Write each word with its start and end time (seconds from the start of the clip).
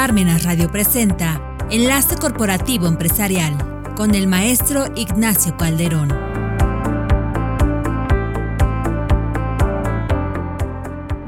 Parmenas 0.00 0.44
Radio 0.44 0.72
presenta 0.72 1.58
Enlace 1.70 2.16
Corporativo 2.16 2.86
Empresarial 2.86 3.52
con 3.94 4.14
el 4.14 4.28
maestro 4.28 4.86
Ignacio 4.96 5.54
Calderón. 5.58 6.08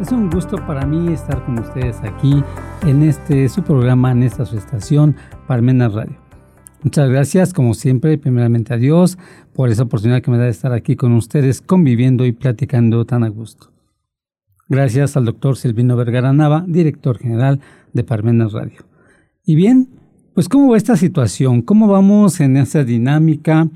Es 0.00 0.10
un 0.10 0.30
gusto 0.30 0.56
para 0.66 0.86
mí 0.86 1.12
estar 1.12 1.44
con 1.44 1.58
ustedes 1.58 1.98
aquí 2.02 2.42
en 2.86 3.02
este 3.02 3.50
su 3.50 3.62
programa, 3.62 4.12
en 4.12 4.22
esta 4.22 4.46
su 4.46 4.56
estación, 4.56 5.16
Parmenas 5.46 5.92
Radio. 5.92 6.16
Muchas 6.82 7.10
gracias, 7.10 7.52
como 7.52 7.74
siempre, 7.74 8.16
primeramente 8.16 8.72
a 8.72 8.78
Dios 8.78 9.18
por 9.52 9.68
esa 9.68 9.82
oportunidad 9.82 10.22
que 10.22 10.30
me 10.30 10.38
da 10.38 10.44
de 10.44 10.50
estar 10.50 10.72
aquí 10.72 10.96
con 10.96 11.12
ustedes, 11.12 11.60
conviviendo 11.60 12.24
y 12.24 12.32
platicando 12.32 13.04
tan 13.04 13.22
a 13.22 13.28
gusto. 13.28 13.71
Gracias 14.72 15.18
al 15.18 15.26
doctor 15.26 15.58
Silvino 15.58 15.96
Vergara 15.96 16.32
Nava, 16.32 16.64
director 16.66 17.18
general 17.18 17.60
de 17.92 18.04
Parmenas 18.04 18.54
Radio. 18.54 18.78
Y 19.44 19.54
bien, 19.54 19.90
pues 20.32 20.48
¿cómo 20.48 20.70
va 20.70 20.78
esta 20.78 20.96
situación? 20.96 21.60
¿Cómo 21.60 21.88
vamos 21.88 22.40
en 22.40 22.56
esa 22.56 22.82
dinámica 22.82 23.68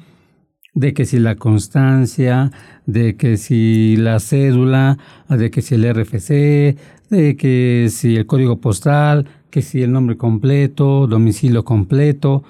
de 0.73 0.95
que 0.95 1.05
si 1.05 1.19
la 1.19 1.35
constancia, 1.35 2.51
de 2.87 3.15
que 3.15 3.37
si 3.37 3.97
la 3.99 4.21
cédula, 4.21 4.97
de 5.29 5.51
que 5.51 5.61
si 5.61 5.75
el 5.75 5.85
RFC, 5.85 6.79
de 7.11 7.37
que 7.37 7.89
si 7.91 8.17
el 8.17 8.25
código 8.25 8.63
postal, 8.63 9.27
que 9.51 9.61
si 9.61 9.83
el 9.83 9.93
nombre 9.93 10.17
completo, 10.17 11.07
domicilio 11.07 11.63
completo, 11.63 12.43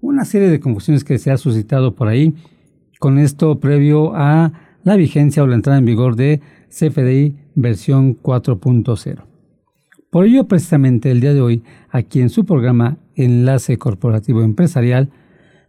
una 0.00 0.24
serie 0.24 0.48
de 0.48 0.58
confusiones 0.58 1.04
que 1.04 1.18
se 1.18 1.30
ha 1.30 1.36
suscitado 1.36 1.94
por 1.94 2.08
ahí 2.08 2.34
con 2.98 3.20
esto 3.20 3.60
previo 3.60 4.12
a 4.16 4.50
la 4.82 4.96
vigencia 4.96 5.44
o 5.44 5.46
la 5.46 5.54
entrada 5.54 5.78
en 5.78 5.84
vigor 5.84 6.16
de 6.16 6.40
CFDI 6.72 7.36
versión 7.54 8.20
4.0. 8.20 9.24
Por 10.10 10.26
ello, 10.26 10.46
precisamente 10.48 11.10
el 11.10 11.20
día 11.20 11.34
de 11.34 11.40
hoy, 11.40 11.62
aquí 11.90 12.20
en 12.20 12.28
su 12.28 12.44
programa 12.44 12.98
Enlace 13.14 13.78
Corporativo 13.78 14.42
Empresarial, 14.42 15.10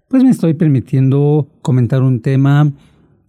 pues 0.09 0.23
me 0.23 0.29
estoy 0.29 0.53
permitiendo 0.53 1.47
comentar 1.61 2.01
un 2.01 2.21
tema, 2.21 2.71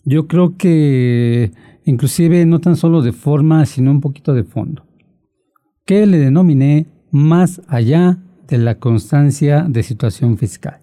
yo 0.05 0.27
creo 0.27 0.57
que 0.57 1.53
inclusive 1.85 2.45
no 2.47 2.61
tan 2.61 2.77
solo 2.77 3.03
de 3.03 3.13
forma, 3.13 3.65
sino 3.67 3.91
un 3.91 4.01
poquito 4.01 4.35
de 4.35 4.45
fondo, 4.45 4.87
que 5.87 6.07
le 6.07 6.19
denominé 6.19 6.87
más 7.11 7.63
allá 7.69 8.19
de 8.49 8.59
la 8.59 8.79
constancia 8.79 9.67
de 9.69 9.83
situación 9.83 10.37
fiscal. 10.37 10.81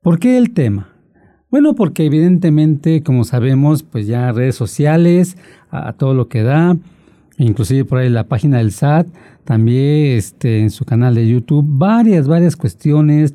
¿Por 0.00 0.18
qué 0.18 0.36
el 0.36 0.52
tema? 0.52 0.91
Bueno, 1.52 1.74
porque 1.74 2.06
evidentemente, 2.06 3.02
como 3.02 3.24
sabemos, 3.24 3.82
pues 3.82 4.06
ya 4.06 4.32
redes 4.32 4.54
sociales, 4.54 5.36
a 5.70 5.92
todo 5.92 6.14
lo 6.14 6.26
que 6.26 6.42
da, 6.42 6.78
inclusive 7.36 7.84
por 7.84 7.98
ahí 7.98 8.08
la 8.08 8.26
página 8.26 8.56
del 8.56 8.72
SAT, 8.72 9.08
también 9.44 10.16
este, 10.16 10.60
en 10.60 10.70
su 10.70 10.86
canal 10.86 11.14
de 11.14 11.28
YouTube, 11.28 11.62
varias, 11.68 12.26
varias 12.26 12.56
cuestiones, 12.56 13.34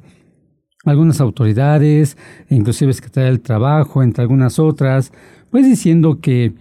algunas 0.83 1.21
autoridades, 1.21 2.17
inclusive 2.49 2.91
Secretaría 2.93 3.29
del 3.29 3.41
Trabajo, 3.41 4.01
entre 4.01 4.23
algunas 4.23 4.57
otras, 4.57 5.13
pues 5.51 5.67
diciendo 5.67 6.19
que 6.19 6.55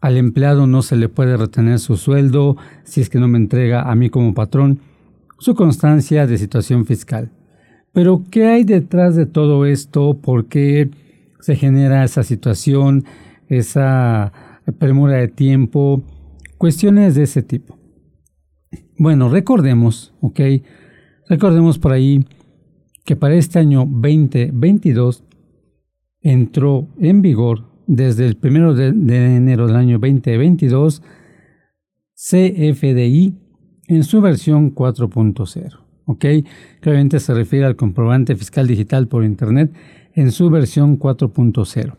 al 0.00 0.16
empleado 0.16 0.68
no 0.68 0.82
se 0.82 0.94
le 0.94 1.08
puede 1.08 1.36
retener 1.36 1.80
su 1.80 1.96
sueldo 1.96 2.56
si 2.84 3.00
es 3.00 3.10
que 3.10 3.18
no 3.18 3.26
me 3.26 3.38
entrega 3.38 3.90
a 3.90 3.96
mí 3.96 4.10
como 4.10 4.32
patrón 4.32 4.78
su 5.40 5.56
constancia 5.56 6.28
de 6.28 6.38
situación 6.38 6.86
fiscal. 6.86 7.32
Pero, 7.94 8.24
¿qué 8.30 8.46
hay 8.46 8.64
detrás 8.64 9.16
de 9.16 9.24
todo 9.24 9.64
esto? 9.64 10.18
¿Por 10.20 10.46
qué 10.46 10.90
se 11.40 11.56
genera 11.56 12.04
esa 12.04 12.24
situación, 12.24 13.04
esa 13.48 14.32
premura 14.78 15.16
de 15.18 15.28
tiempo? 15.28 16.02
Cuestiones 16.58 17.14
de 17.14 17.22
ese 17.22 17.42
tipo. 17.42 17.78
Bueno, 18.98 19.28
recordemos, 19.28 20.12
¿ok? 20.20 20.40
Recordemos 21.28 21.78
por 21.78 21.92
ahí 21.92 22.26
que 23.04 23.14
para 23.14 23.36
este 23.36 23.60
año 23.60 23.86
2022 23.88 25.24
entró 26.20 26.88
en 26.98 27.22
vigor 27.22 27.64
desde 27.86 28.26
el 28.26 28.38
1 28.42 28.74
de, 28.74 29.36
enero 29.36 29.68
del 29.68 29.76
año 29.76 29.98
2022 30.00 31.00
CFDI 32.14 33.38
en 33.86 34.02
su 34.04 34.20
versión 34.20 34.74
4.0. 34.74 35.83
¿Ok? 36.06 36.24
Claramente 36.80 37.20
se 37.20 37.34
refiere 37.34 37.66
al 37.66 37.76
comprobante 37.76 38.36
fiscal 38.36 38.66
digital 38.66 39.08
por 39.08 39.24
Internet 39.24 39.72
en 40.14 40.30
su 40.32 40.50
versión 40.50 40.98
4.0. 40.98 41.96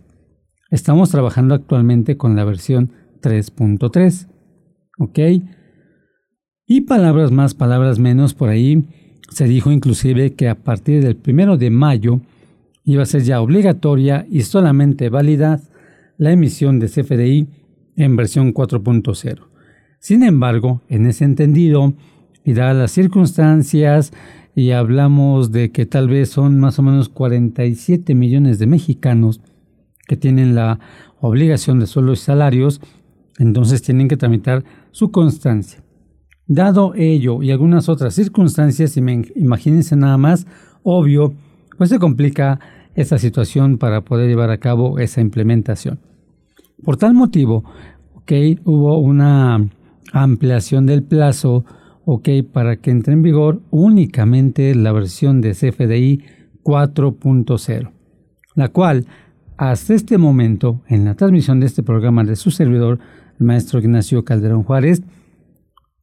Estamos 0.70 1.10
trabajando 1.10 1.56
actualmente 1.56 2.18
con 2.18 2.36
la 2.36 2.44
versión 2.44 2.92
3.3. 3.22 4.28
¿Ok? 5.00 5.20
Y 6.68 6.82
palabras 6.82 7.32
más, 7.32 7.54
palabras 7.54 8.00
menos, 8.00 8.34
por 8.34 8.50
ahí 8.50 8.88
se 9.30 9.46
dijo 9.46 9.72
inclusive 9.72 10.34
que 10.34 10.50
a 10.50 10.56
partir 10.56 11.04
del 11.04 11.16
primero 11.16 11.58
de 11.58 11.70
mayo 11.70 12.22
iba 12.84 13.04
a 13.04 13.08
ser 13.08 13.24
ya 13.24 13.42
obligatoria 13.42 14.26
y 14.30 14.42
solamente 14.42 15.10
válida 15.10 15.62
la 16.18 16.32
emisión 16.32 16.80
de 16.80 16.88
CFDI 16.88 17.48
en 17.98 18.16
versión 18.16 18.54
4.0. 18.54 19.48
Sin 20.00 20.24
embargo, 20.24 20.82
en 20.88 21.08
ese 21.08 21.26
entendido, 21.26 21.94
y 22.46 22.54
dadas 22.54 22.78
las 22.78 22.92
circunstancias, 22.92 24.14
y 24.56 24.72
hablamos 24.72 25.52
de 25.52 25.72
que 25.72 25.86
tal 25.86 26.08
vez 26.08 26.30
son 26.30 26.60
más 26.60 26.80
o 26.80 26.82
menos 26.82 27.10
47 27.10 28.16
millones 28.16 28.58
de 28.58 28.68
mexicanos 28.68 29.42
que 30.08 30.16
tienen 30.16 30.56
la 30.56 30.80
obligación 31.20 31.80
de 31.80 31.88
sueldos 31.88 32.22
y 32.22 32.26
salarios, 32.26 32.80
entonces 33.38 33.82
tienen 33.82 34.08
que 34.08 34.16
tramitar 34.16 34.64
su 34.92 35.12
constancia. 35.12 35.84
Dado 36.48 36.94
ello 36.96 37.42
y 37.42 37.52
algunas 37.52 37.90
otras 37.90 38.14
circunstancias, 38.14 38.96
imagínense 38.98 39.96
nada 39.96 40.18
más, 40.18 40.46
obvio, 40.84 41.34
pues 41.78 41.90
se 41.90 42.00
complica 42.00 42.60
esta 42.94 43.18
situación 43.18 43.78
para 43.78 44.02
poder 44.02 44.30
llevar 44.30 44.52
a 44.52 44.60
cabo 44.60 45.00
esa 45.00 45.20
implementación. 45.20 46.00
Por 46.84 46.98
tal 46.98 47.14
motivo, 47.14 47.66
okay, 48.14 48.60
hubo 48.64 49.00
una 49.00 49.68
ampliación 50.14 50.86
del 50.86 51.04
plazo 51.04 51.66
okay, 52.06 52.42
para 52.44 52.78
que 52.78 52.92
entre 52.92 53.14
en 53.14 53.22
vigor 53.22 53.62
únicamente 53.72 54.74
la 54.76 54.92
versión 54.92 55.42
de 55.42 55.52
CFDI 55.52 56.24
4.0, 56.64 57.92
la 58.56 58.70
cual 58.70 59.06
hasta 59.58 59.94
este 59.94 60.18
momento, 60.18 60.82
en 60.88 61.06
la 61.06 61.16
transmisión 61.16 61.60
de 61.60 61.68
este 61.68 61.84
programa 61.84 62.24
de 62.24 62.36
su 62.36 62.52
servidor, 62.52 63.00
el 63.40 63.46
maestro 63.46 63.80
Ignacio 63.80 64.26
Calderón 64.26 64.64
Juárez, 64.64 65.02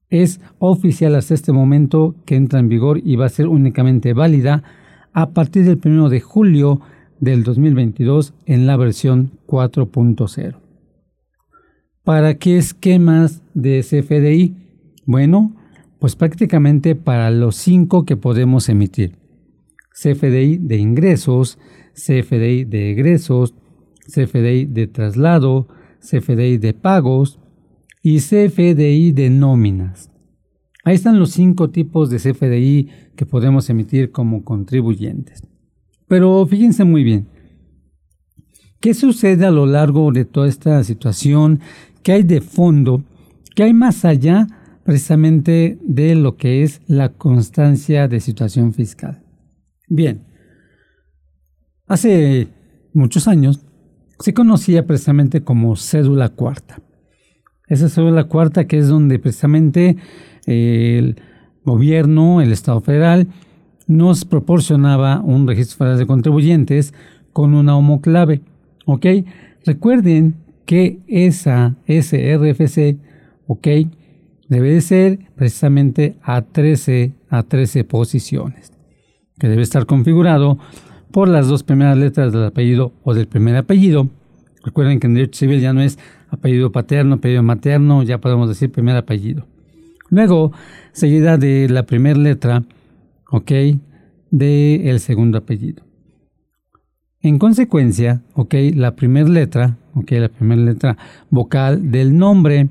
es 0.08 0.40
oficial 0.58 1.14
hasta 1.14 1.34
este 1.34 1.52
momento 1.52 2.14
que 2.26 2.36
entra 2.36 2.60
en 2.60 2.68
vigor 2.68 3.00
y 3.02 3.16
va 3.16 3.26
a 3.26 3.30
ser 3.30 3.48
únicamente 3.48 4.12
válida 4.12 4.62
a 5.12 5.30
partir 5.30 5.64
del 5.64 5.80
1 5.82 6.08
de 6.08 6.20
julio 6.20 6.80
del 7.20 7.44
2022 7.44 8.34
en 8.46 8.66
la 8.66 8.76
versión 8.76 9.32
4.0. 9.46 10.56
¿Para 12.04 12.34
qué 12.34 12.58
esquemas 12.58 13.42
de 13.54 13.80
CFDI? 13.80 14.56
Bueno, 15.06 15.54
pues 16.02 16.16
prácticamente 16.16 16.96
para 16.96 17.30
los 17.30 17.54
cinco 17.54 18.04
que 18.04 18.16
podemos 18.16 18.68
emitir. 18.68 19.18
CFDI 19.92 20.58
de 20.58 20.76
ingresos, 20.78 21.60
CFDI 21.94 22.64
de 22.64 22.90
egresos, 22.90 23.54
CFDI 24.08 24.64
de 24.64 24.88
traslado, 24.88 25.68
CFDI 26.00 26.58
de 26.58 26.74
pagos 26.74 27.38
y 28.02 28.18
CFDI 28.18 29.12
de 29.12 29.30
nóminas. 29.30 30.10
Ahí 30.82 30.96
están 30.96 31.20
los 31.20 31.30
cinco 31.30 31.70
tipos 31.70 32.10
de 32.10 32.16
CFDI 32.16 32.88
que 33.14 33.24
podemos 33.24 33.70
emitir 33.70 34.10
como 34.10 34.42
contribuyentes. 34.42 35.46
Pero 36.08 36.44
fíjense 36.48 36.82
muy 36.82 37.04
bien, 37.04 37.28
¿qué 38.80 38.92
sucede 38.92 39.46
a 39.46 39.52
lo 39.52 39.66
largo 39.66 40.10
de 40.10 40.24
toda 40.24 40.48
esta 40.48 40.82
situación? 40.82 41.60
¿Qué 42.02 42.10
hay 42.10 42.22
de 42.24 42.40
fondo? 42.40 43.04
¿Qué 43.54 43.62
hay 43.62 43.72
más 43.72 44.04
allá 44.04 44.48
precisamente 44.84 45.78
de 45.82 46.14
lo 46.14 46.36
que 46.36 46.62
es 46.62 46.80
la 46.86 47.10
constancia 47.10 48.08
de 48.08 48.20
situación 48.20 48.72
fiscal? 48.72 49.22
Bien, 49.88 50.22
hace 51.86 52.48
muchos 52.92 53.28
años 53.28 53.64
se 54.18 54.34
conocía 54.34 54.86
precisamente 54.86 55.42
como 55.42 55.76
cédula 55.76 56.28
cuarta. 56.28 56.80
Esa 57.68 57.88
cédula 57.88 58.24
cuarta 58.24 58.66
que 58.66 58.78
es 58.78 58.88
donde 58.88 59.18
precisamente 59.18 59.96
el 60.46 61.16
gobierno, 61.64 62.40
el 62.40 62.52
Estado 62.52 62.80
federal, 62.80 63.28
nos 63.86 64.24
proporcionaba 64.24 65.20
un 65.20 65.46
registro 65.46 65.78
federal 65.78 65.98
de 65.98 66.06
contribuyentes 66.06 66.94
con 67.32 67.54
una 67.54 67.76
homoclave. 67.76 68.42
¿Ok? 68.84 69.06
Recuerden 69.64 70.34
que 70.66 71.00
esa 71.06 71.76
SRFC, 71.86 72.98
¿ok? 73.46 73.68
Debe 74.52 74.68
de 74.68 74.82
ser 74.82 75.18
precisamente 75.34 76.16
a 76.22 76.42
13, 76.42 77.14
a 77.30 77.42
13 77.42 77.84
posiciones, 77.84 78.70
que 79.38 79.48
debe 79.48 79.62
estar 79.62 79.86
configurado 79.86 80.58
por 81.10 81.28
las 81.28 81.48
dos 81.48 81.62
primeras 81.62 81.96
letras 81.96 82.34
del 82.34 82.44
apellido 82.44 82.92
o 83.02 83.14
del 83.14 83.28
primer 83.28 83.56
apellido. 83.56 84.10
Recuerden 84.62 85.00
que 85.00 85.06
en 85.06 85.14
derecho 85.14 85.38
civil 85.38 85.62
ya 85.62 85.72
no 85.72 85.80
es 85.80 85.98
apellido 86.28 86.70
paterno, 86.70 87.14
apellido 87.14 87.42
materno, 87.42 88.02
ya 88.02 88.18
podemos 88.18 88.46
decir 88.46 88.70
primer 88.70 88.94
apellido. 88.94 89.46
Luego, 90.10 90.52
seguida 90.92 91.38
de 91.38 91.70
la 91.70 91.84
primera 91.84 92.18
letra, 92.18 92.62
¿ok? 93.30 93.52
De 94.30 94.90
el 94.90 95.00
segundo 95.00 95.38
apellido. 95.38 95.82
En 97.22 97.38
consecuencia, 97.38 98.20
¿ok? 98.34 98.54
La 98.74 98.96
primera 98.96 99.30
letra, 99.30 99.78
¿ok? 99.94 100.10
La 100.10 100.28
primera 100.28 100.60
letra 100.60 100.98
vocal 101.30 101.90
del 101.90 102.18
nombre, 102.18 102.68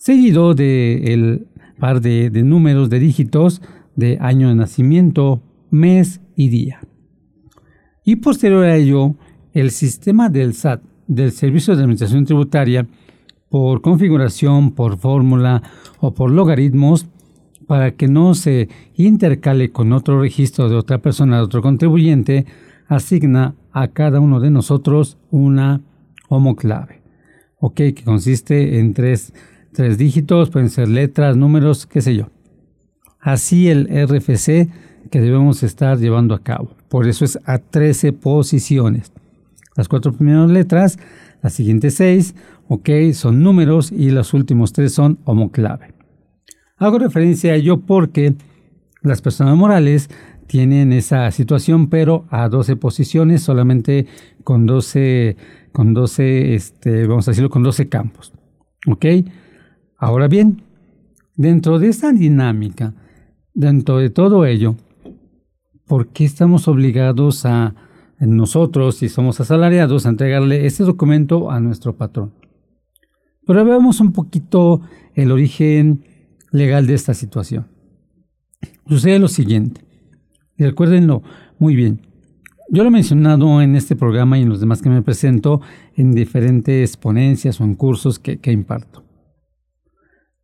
seguido 0.00 0.54
de 0.54 1.12
el 1.12 1.46
par 1.78 2.00
de, 2.00 2.30
números, 2.42 2.88
de 2.88 2.98
dígitos, 2.98 3.60
de 3.96 4.16
año 4.20 4.48
de 4.48 4.54
nacimiento, 4.54 5.42
mes 5.70 6.22
y 6.34 6.48
día. 6.48 6.80
Y 8.02 8.16
posterior 8.16 8.64
a 8.64 8.76
ello, 8.76 9.14
el 9.52 9.70
sistema 9.70 10.30
del 10.30 10.54
SAT, 10.54 10.82
del 11.06 11.32
Servicio 11.32 11.76
de 11.76 11.82
Administración 11.82 12.24
Tributaria, 12.24 12.86
por 13.50 13.82
configuración, 13.82 14.72
por 14.72 14.96
fórmula 14.96 15.62
o 15.98 16.14
por 16.14 16.30
logaritmos, 16.30 17.06
para 17.66 17.90
que 17.90 18.08
no 18.08 18.34
se 18.34 18.70
intercale 18.94 19.70
con 19.70 19.92
otro 19.92 20.22
registro 20.22 20.70
de 20.70 20.76
otra 20.76 20.98
persona, 20.98 21.36
de 21.36 21.42
otro 21.42 21.60
contribuyente, 21.60 22.46
asigna 22.88 23.54
a 23.70 23.88
cada 23.88 24.18
uno 24.18 24.40
de 24.40 24.50
nosotros 24.50 25.18
una 25.30 25.82
homoclave, 26.28 27.02
¿ok? 27.58 27.74
Que 27.74 28.02
consiste 28.02 28.78
en 28.78 28.94
tres, 28.94 29.34
tres 29.72 29.98
dígitos, 29.98 30.50
pueden 30.50 30.70
ser 30.70 30.88
letras, 30.88 31.36
números, 31.36 31.86
qué 31.86 32.00
sé 32.00 32.14
yo. 32.14 32.28
Así 33.20 33.68
el 33.68 33.86
RFC 33.86 34.68
que 35.10 35.20
debemos 35.20 35.62
estar 35.62 35.98
llevando 35.98 36.34
a 36.34 36.42
cabo. 36.42 36.74
Por 36.88 37.08
eso 37.08 37.24
es 37.24 37.38
a 37.44 37.58
13 37.58 38.12
posiciones. 38.12 39.12
Las 39.76 39.88
cuatro 39.88 40.12
primeras 40.12 40.50
letras, 40.50 40.98
las 41.42 41.52
siguientes 41.52 41.94
seis, 41.94 42.34
ok, 42.68 42.88
son 43.12 43.42
números 43.42 43.92
y 43.92 44.10
los 44.10 44.34
últimos 44.34 44.72
tres 44.72 44.92
son 44.92 45.18
homoclave. 45.24 45.94
Hago 46.76 46.98
referencia 46.98 47.52
a 47.52 47.56
ello 47.56 47.80
porque 47.80 48.34
las 49.02 49.22
personas 49.22 49.56
morales 49.56 50.10
tienen 50.46 50.92
esa 50.92 51.30
situación, 51.30 51.88
pero 51.88 52.26
a 52.30 52.48
12 52.48 52.76
posiciones, 52.76 53.42
solamente 53.42 54.06
con 54.42 54.66
12, 54.66 55.36
con 55.72 55.94
12 55.94 56.54
este, 56.54 57.06
vamos 57.06 57.28
a 57.28 57.30
decirlo, 57.30 57.50
con 57.50 57.62
12 57.62 57.88
campos. 57.88 58.32
¿Ok? 58.86 59.06
Ahora 60.02 60.28
bien, 60.28 60.62
dentro 61.36 61.78
de 61.78 61.88
esta 61.88 62.10
dinámica, 62.10 62.94
dentro 63.52 63.98
de 63.98 64.08
todo 64.08 64.46
ello, 64.46 64.76
¿por 65.86 66.08
qué 66.08 66.24
estamos 66.24 66.68
obligados 66.68 67.44
a 67.44 67.74
nosotros, 68.18 68.96
si 68.96 69.10
somos 69.10 69.40
asalariados, 69.40 70.06
a 70.06 70.08
entregarle 70.08 70.64
este 70.64 70.84
documento 70.84 71.50
a 71.50 71.60
nuestro 71.60 71.98
patrón? 71.98 72.32
Pero 73.46 73.62
veamos 73.62 74.00
un 74.00 74.12
poquito 74.12 74.80
el 75.14 75.32
origen 75.32 76.06
legal 76.50 76.86
de 76.86 76.94
esta 76.94 77.12
situación. 77.12 77.66
Sucede 78.88 79.18
lo 79.18 79.28
siguiente, 79.28 79.82
y 80.56 80.64
recuérdenlo 80.64 81.22
muy 81.58 81.76
bien. 81.76 82.00
Yo 82.70 82.84
lo 82.84 82.88
he 82.88 82.92
mencionado 82.92 83.60
en 83.60 83.76
este 83.76 83.96
programa 83.96 84.38
y 84.38 84.42
en 84.42 84.48
los 84.48 84.60
demás 84.60 84.80
que 84.80 84.88
me 84.88 85.02
presento 85.02 85.60
en 85.94 86.12
diferentes 86.12 86.96
ponencias 86.96 87.60
o 87.60 87.64
en 87.64 87.74
cursos 87.74 88.18
que, 88.18 88.38
que 88.38 88.50
imparto. 88.50 89.09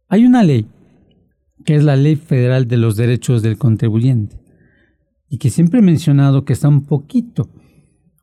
Hay 0.09 0.25
una 0.25 0.45
ley, 0.45 0.69
que 1.65 1.75
es 1.75 1.83
la 1.83 1.97
Ley 1.97 2.15
Federal 2.15 2.69
de 2.69 2.77
los 2.77 2.97
Derechos 2.97 3.43
del 3.43 3.59
Contribuyente 3.59 4.39
y 5.29 5.39
que 5.39 5.51
siempre 5.51 5.81
he 5.81 5.83
mencionado 5.83 6.45
que 6.45 6.53
está 6.53 6.69
un 6.69 6.85
poquito 6.85 7.49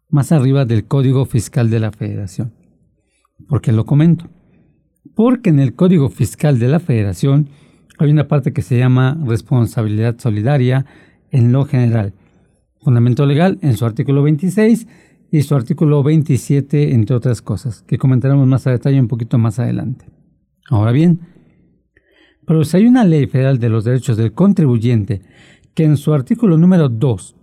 más 0.09 0.31
arriba 0.31 0.63
del 0.63 0.85
Código 0.85 1.25
Fiscal 1.25 1.69
de 1.69 1.81
la 1.81 1.91
Federación. 1.91 2.53
¿Por 3.49 3.59
qué 3.59 3.73
lo 3.73 3.85
comento? 3.85 4.29
Porque 5.13 5.49
en 5.49 5.59
el 5.59 5.75
Código 5.75 6.09
Fiscal 6.09 6.57
de 6.57 6.69
la 6.69 6.79
Federación 6.79 7.49
hay 7.99 8.11
una 8.11 8.29
parte 8.29 8.53
que 8.53 8.61
se 8.61 8.77
llama 8.77 9.17
responsabilidad 9.25 10.17
solidaria 10.19 10.85
en 11.31 11.51
lo 11.51 11.65
general. 11.65 12.13
Fundamento 12.81 13.25
legal 13.25 13.59
en 13.61 13.75
su 13.75 13.85
artículo 13.85 14.23
26 14.23 14.87
y 15.31 15.41
su 15.41 15.53
artículo 15.53 16.01
27, 16.01 16.93
entre 16.93 17.15
otras 17.15 17.41
cosas, 17.41 17.81
que 17.81 17.97
comentaremos 17.97 18.47
más 18.47 18.67
a 18.67 18.71
detalle 18.71 19.01
un 19.01 19.09
poquito 19.09 19.37
más 19.37 19.59
adelante. 19.59 20.05
Ahora 20.69 20.91
bien, 20.91 21.19
pero 22.45 22.63
si 22.63 22.77
hay 22.77 22.85
una 22.85 23.03
ley 23.03 23.27
federal 23.27 23.59
de 23.59 23.69
los 23.69 23.83
derechos 23.83 24.17
del 24.17 24.33
contribuyente 24.33 25.21
que 25.73 25.83
en 25.83 25.97
su 25.97 26.13
artículo 26.13 26.57
número 26.57 26.89
2, 26.89 27.35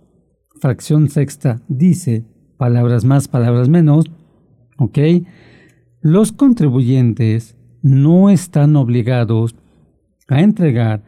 fracción 0.59 1.09
sexta, 1.09 1.61
dice, 1.67 2.25
palabras 2.57 3.03
más, 3.03 3.27
palabras 3.27 3.69
menos, 3.69 4.05
¿ok? 4.77 4.97
Los 6.01 6.31
contribuyentes 6.31 7.55
no 7.81 8.29
están 8.29 8.75
obligados 8.75 9.55
a 10.27 10.41
entregar 10.41 11.03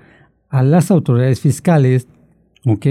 a 0.49 0.63
las 0.63 0.91
autoridades 0.91 1.39
fiscales, 1.39 2.07
¿ok? 2.65 2.85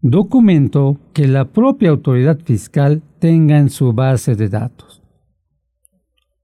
Documento 0.00 0.98
que 1.12 1.28
la 1.28 1.52
propia 1.52 1.90
autoridad 1.90 2.40
fiscal 2.40 3.02
tenga 3.18 3.58
en 3.58 3.70
su 3.70 3.92
base 3.92 4.34
de 4.34 4.48
datos. 4.48 5.02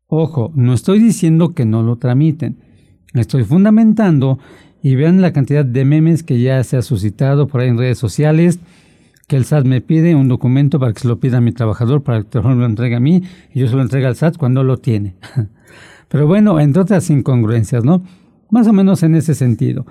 Ojo, 0.06 0.53
no 0.55 0.73
estoy 0.73 1.01
diciendo 1.01 1.55
que 1.55 1.67
no 1.67 1.83
lo 1.83 1.97
tramiten, 1.97 2.68
estoy 3.14 3.44
fundamentando 3.44 4.38
y 4.82 4.94
vean 4.94 5.20
la 5.20 5.32
cantidad 5.32 5.64
de 5.64 5.84
memes 5.84 6.22
que 6.22 6.40
ya 6.40 6.62
se 6.64 6.76
ha 6.76 6.82
suscitado 6.82 7.49
por 7.49 7.60
ahí 7.60 7.69
en 7.69 7.78
redes 7.78 7.99
sociales, 7.99 8.60
que 9.26 9.37
el 9.37 9.44
SAT 9.44 9.66
me 9.66 9.81
pide 9.81 10.14
un 10.14 10.28
documento 10.28 10.78
para 10.78 10.93
que 10.93 11.00
se 11.00 11.08
lo 11.08 11.20
pida 11.20 11.38
a 11.38 11.40
mi 11.40 11.52
trabajador, 11.52 12.02
para 12.02 12.22
que 12.22 12.38
lo 12.40 12.64
entregue 12.64 12.96
a 12.96 13.00
mí, 13.00 13.22
y 13.52 13.60
yo 13.60 13.69
se 13.69 13.76
lo 13.76 13.82
entrega 13.82 14.08
al 14.08 14.16
SAT 14.16 14.37
cuando 14.37 14.62
lo 14.64 14.78
tiene. 14.78 15.16
Pero 16.08 16.26
bueno, 16.26 16.58
entre 16.60 16.82
otras 16.82 17.10
incongruencias, 17.10 17.84
¿no? 17.84 18.02
Más 18.50 18.66
o 18.66 18.72
menos 18.72 19.02
en 19.02 19.14
ese 19.14 19.34
sentido. 19.34 19.87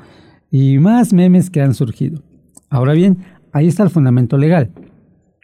Y 0.49 0.79
más 0.79 1.13
memes 1.13 1.49
que 1.49 1.61
han 1.61 1.75
surgido. 1.75 2.23
Ahora 2.69 2.93
bien, 2.93 3.19
ahí 3.53 3.67
está 3.67 3.83
el 3.83 3.89
fundamento 3.89 4.37
legal. 4.37 4.71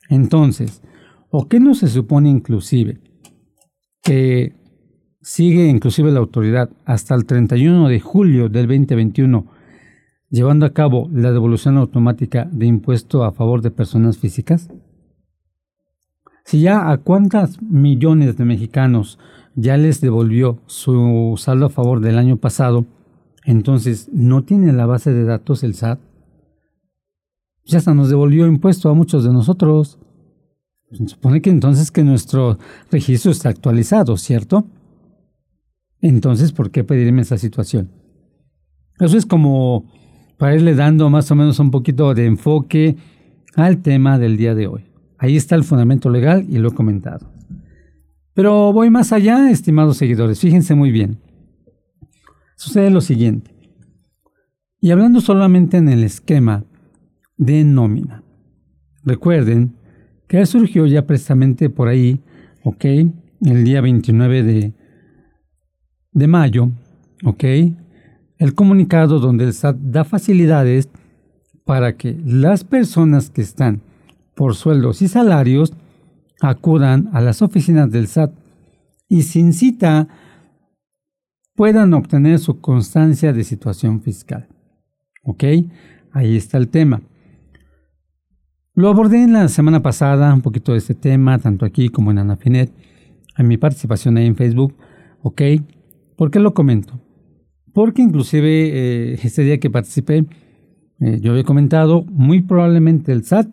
Entonces, 0.10 0.82
¿o 1.30 1.48
qué 1.48 1.60
no 1.60 1.76
se 1.76 1.88
supone 1.88 2.30
inclusive? 2.30 3.00
Que 4.02 4.54
sigue 5.24 5.68
inclusive 5.68 6.12
la 6.12 6.20
autoridad 6.20 6.70
hasta 6.86 7.16
el 7.16 7.26
31 7.26 7.88
de 7.88 8.00
julio 8.00 8.50
del 8.50 8.68
2021 8.68 9.48
llevando 10.34 10.66
a 10.66 10.74
cabo 10.74 11.10
la 11.14 11.32
devolución 11.32 11.78
automática 11.78 12.50
de 12.52 12.66
impuesto 12.66 13.24
a 13.24 13.32
favor 13.32 13.62
de 13.62 13.70
personas 13.70 14.18
físicas? 14.18 14.68
Si 16.44 16.62
ya 16.62 16.90
a 16.90 16.98
cuántas 16.98 17.62
millones 17.62 18.36
de 18.36 18.44
mexicanos 18.44 19.20
ya 19.54 19.78
les 19.78 20.02
devolvió 20.02 20.60
su 20.66 21.36
saldo 21.38 21.68
a 21.68 21.70
favor 21.70 22.00
del 22.00 22.18
año 22.18 22.38
pasado, 22.38 22.88
entonces 23.46 24.10
no 24.12 24.44
tiene 24.44 24.74
la 24.74 24.88
base 24.88 25.14
de 25.14 25.24
datos 25.24 25.64
el 25.64 25.76
SAT. 25.76 26.00
Ya 27.66 27.78
hasta 27.78 27.94
nos 27.94 28.10
devolvió 28.10 28.48
impuesto 28.48 28.90
a 28.90 28.96
muchos 28.96 29.24
de 29.24 29.32
nosotros. 29.32 30.00
Se 30.92 31.08
supone 31.08 31.44
que 31.44 31.52
entonces 31.52 31.92
que 31.92 32.04
nuestro 32.04 32.58
registro 32.92 33.32
está 33.32 33.50
actualizado, 33.50 34.18
¿cierto? 34.18 34.66
Entonces, 36.04 36.52
¿por 36.52 36.70
qué 36.70 36.84
pedirme 36.84 37.22
esa 37.22 37.38
situación? 37.38 37.90
Eso 39.00 39.18
es 39.18 39.26
como 39.26 39.90
para 40.38 40.54
irle 40.54 40.76
dando 40.76 41.10
más 41.10 41.32
o 41.32 41.36
menos 41.36 41.60
un 41.60 41.72
poquito 41.72 42.14
de 42.14 42.26
enfoque 42.26 42.98
al 43.56 43.82
tema 43.82 44.20
del 44.20 44.36
día 44.36 44.54
de 44.54 44.68
hoy. 44.68 44.84
Ahí 45.18 45.38
está 45.38 45.56
el 45.56 45.64
fundamento 45.64 46.10
legal 46.10 46.46
y 46.50 46.58
lo 46.58 46.70
he 46.70 46.74
comentado. 46.74 47.32
Pero 48.34 48.74
voy 48.74 48.90
más 48.90 49.14
allá, 49.14 49.50
estimados 49.50 49.96
seguidores, 49.96 50.42
fíjense 50.42 50.76
muy 50.76 50.92
bien. 50.92 51.20
Sucede 52.58 52.90
lo 52.90 53.00
siguiente. 53.00 53.56
Y 54.82 54.92
hablando 54.92 55.22
solamente 55.22 55.78
en 55.78 55.88
el 55.88 56.04
esquema 56.04 56.66
de 57.38 57.64
nómina. 57.64 58.24
Recuerden 59.06 59.78
que 60.28 60.46
surgió 60.46 60.86
ya 60.86 61.08
precisamente 61.08 61.70
por 61.70 61.88
ahí, 61.88 62.20
ok, 62.66 62.84
el 63.46 63.64
día 63.64 63.80
29 63.80 64.44
de 64.44 64.74
de 66.14 66.28
mayo, 66.28 66.70
¿ok? 67.24 67.44
El 68.38 68.56
comunicado 68.56 69.20
donde 69.20 69.46
el 69.46 69.54
SAT 69.54 69.78
da 69.78 70.04
facilidades 70.04 70.90
para 71.66 71.96
que 71.96 72.20
las 72.26 72.64
personas 72.64 73.30
que 73.30 73.42
están 73.42 73.82
por 74.36 74.56
sueldos 74.56 75.02
y 75.02 75.08
salarios 75.08 75.74
acudan 76.42 77.10
a 77.14 77.22
las 77.22 77.42
oficinas 77.42 77.92
del 77.92 78.08
SAT 78.08 78.34
y 79.08 79.24
sin 79.24 79.54
cita 79.54 80.08
puedan 81.56 81.94
obtener 81.94 82.40
su 82.40 82.60
constancia 82.60 83.32
de 83.32 83.44
situación 83.44 84.02
fiscal. 84.02 84.48
¿Ok? 85.24 85.44
Ahí 86.12 86.36
está 86.36 86.58
el 86.58 86.68
tema. 86.68 87.02
Lo 88.76 88.90
abordé 88.90 89.22
en 89.24 89.34
la 89.34 89.48
semana 89.50 89.82
pasada, 89.82 90.34
un 90.34 90.42
poquito 90.42 90.72
de 90.72 90.80
este 90.80 90.96
tema, 90.96 91.38
tanto 91.38 91.66
aquí 91.66 91.90
como 91.90 92.12
en 92.12 92.18
Anafinet, 92.18 92.74
en 93.38 93.48
mi 93.48 93.58
participación 93.58 94.18
ahí 94.18 94.26
en 94.26 94.36
Facebook. 94.36 94.76
¿Ok? 95.22 95.42
¿Por 96.16 96.32
qué 96.32 96.40
lo 96.40 96.54
comento? 96.54 97.00
Porque 97.74 98.02
inclusive 98.02 98.70
eh, 98.70 99.20
ese 99.24 99.44
día 99.44 99.60
que 99.60 99.70
participé, 99.70 100.26
eh, 101.00 101.20
yo 101.22 101.32
había 101.32 101.44
comentado, 101.44 102.04
muy 102.04 102.42
probablemente 102.42 103.12
el 103.12 103.24
SAT, 103.24 103.48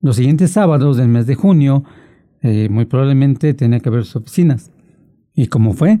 los 0.00 0.16
siguientes 0.16 0.50
sábados 0.50 0.96
del 0.96 1.08
mes 1.08 1.26
de 1.26 1.36
junio, 1.36 1.84
eh, 2.40 2.68
muy 2.68 2.86
probablemente 2.86 3.54
tenía 3.54 3.78
que 3.78 3.88
haber 3.88 4.04
sus 4.04 4.16
oficinas. 4.16 4.72
¿Y 5.34 5.46
cómo 5.46 5.72
fue? 5.74 6.00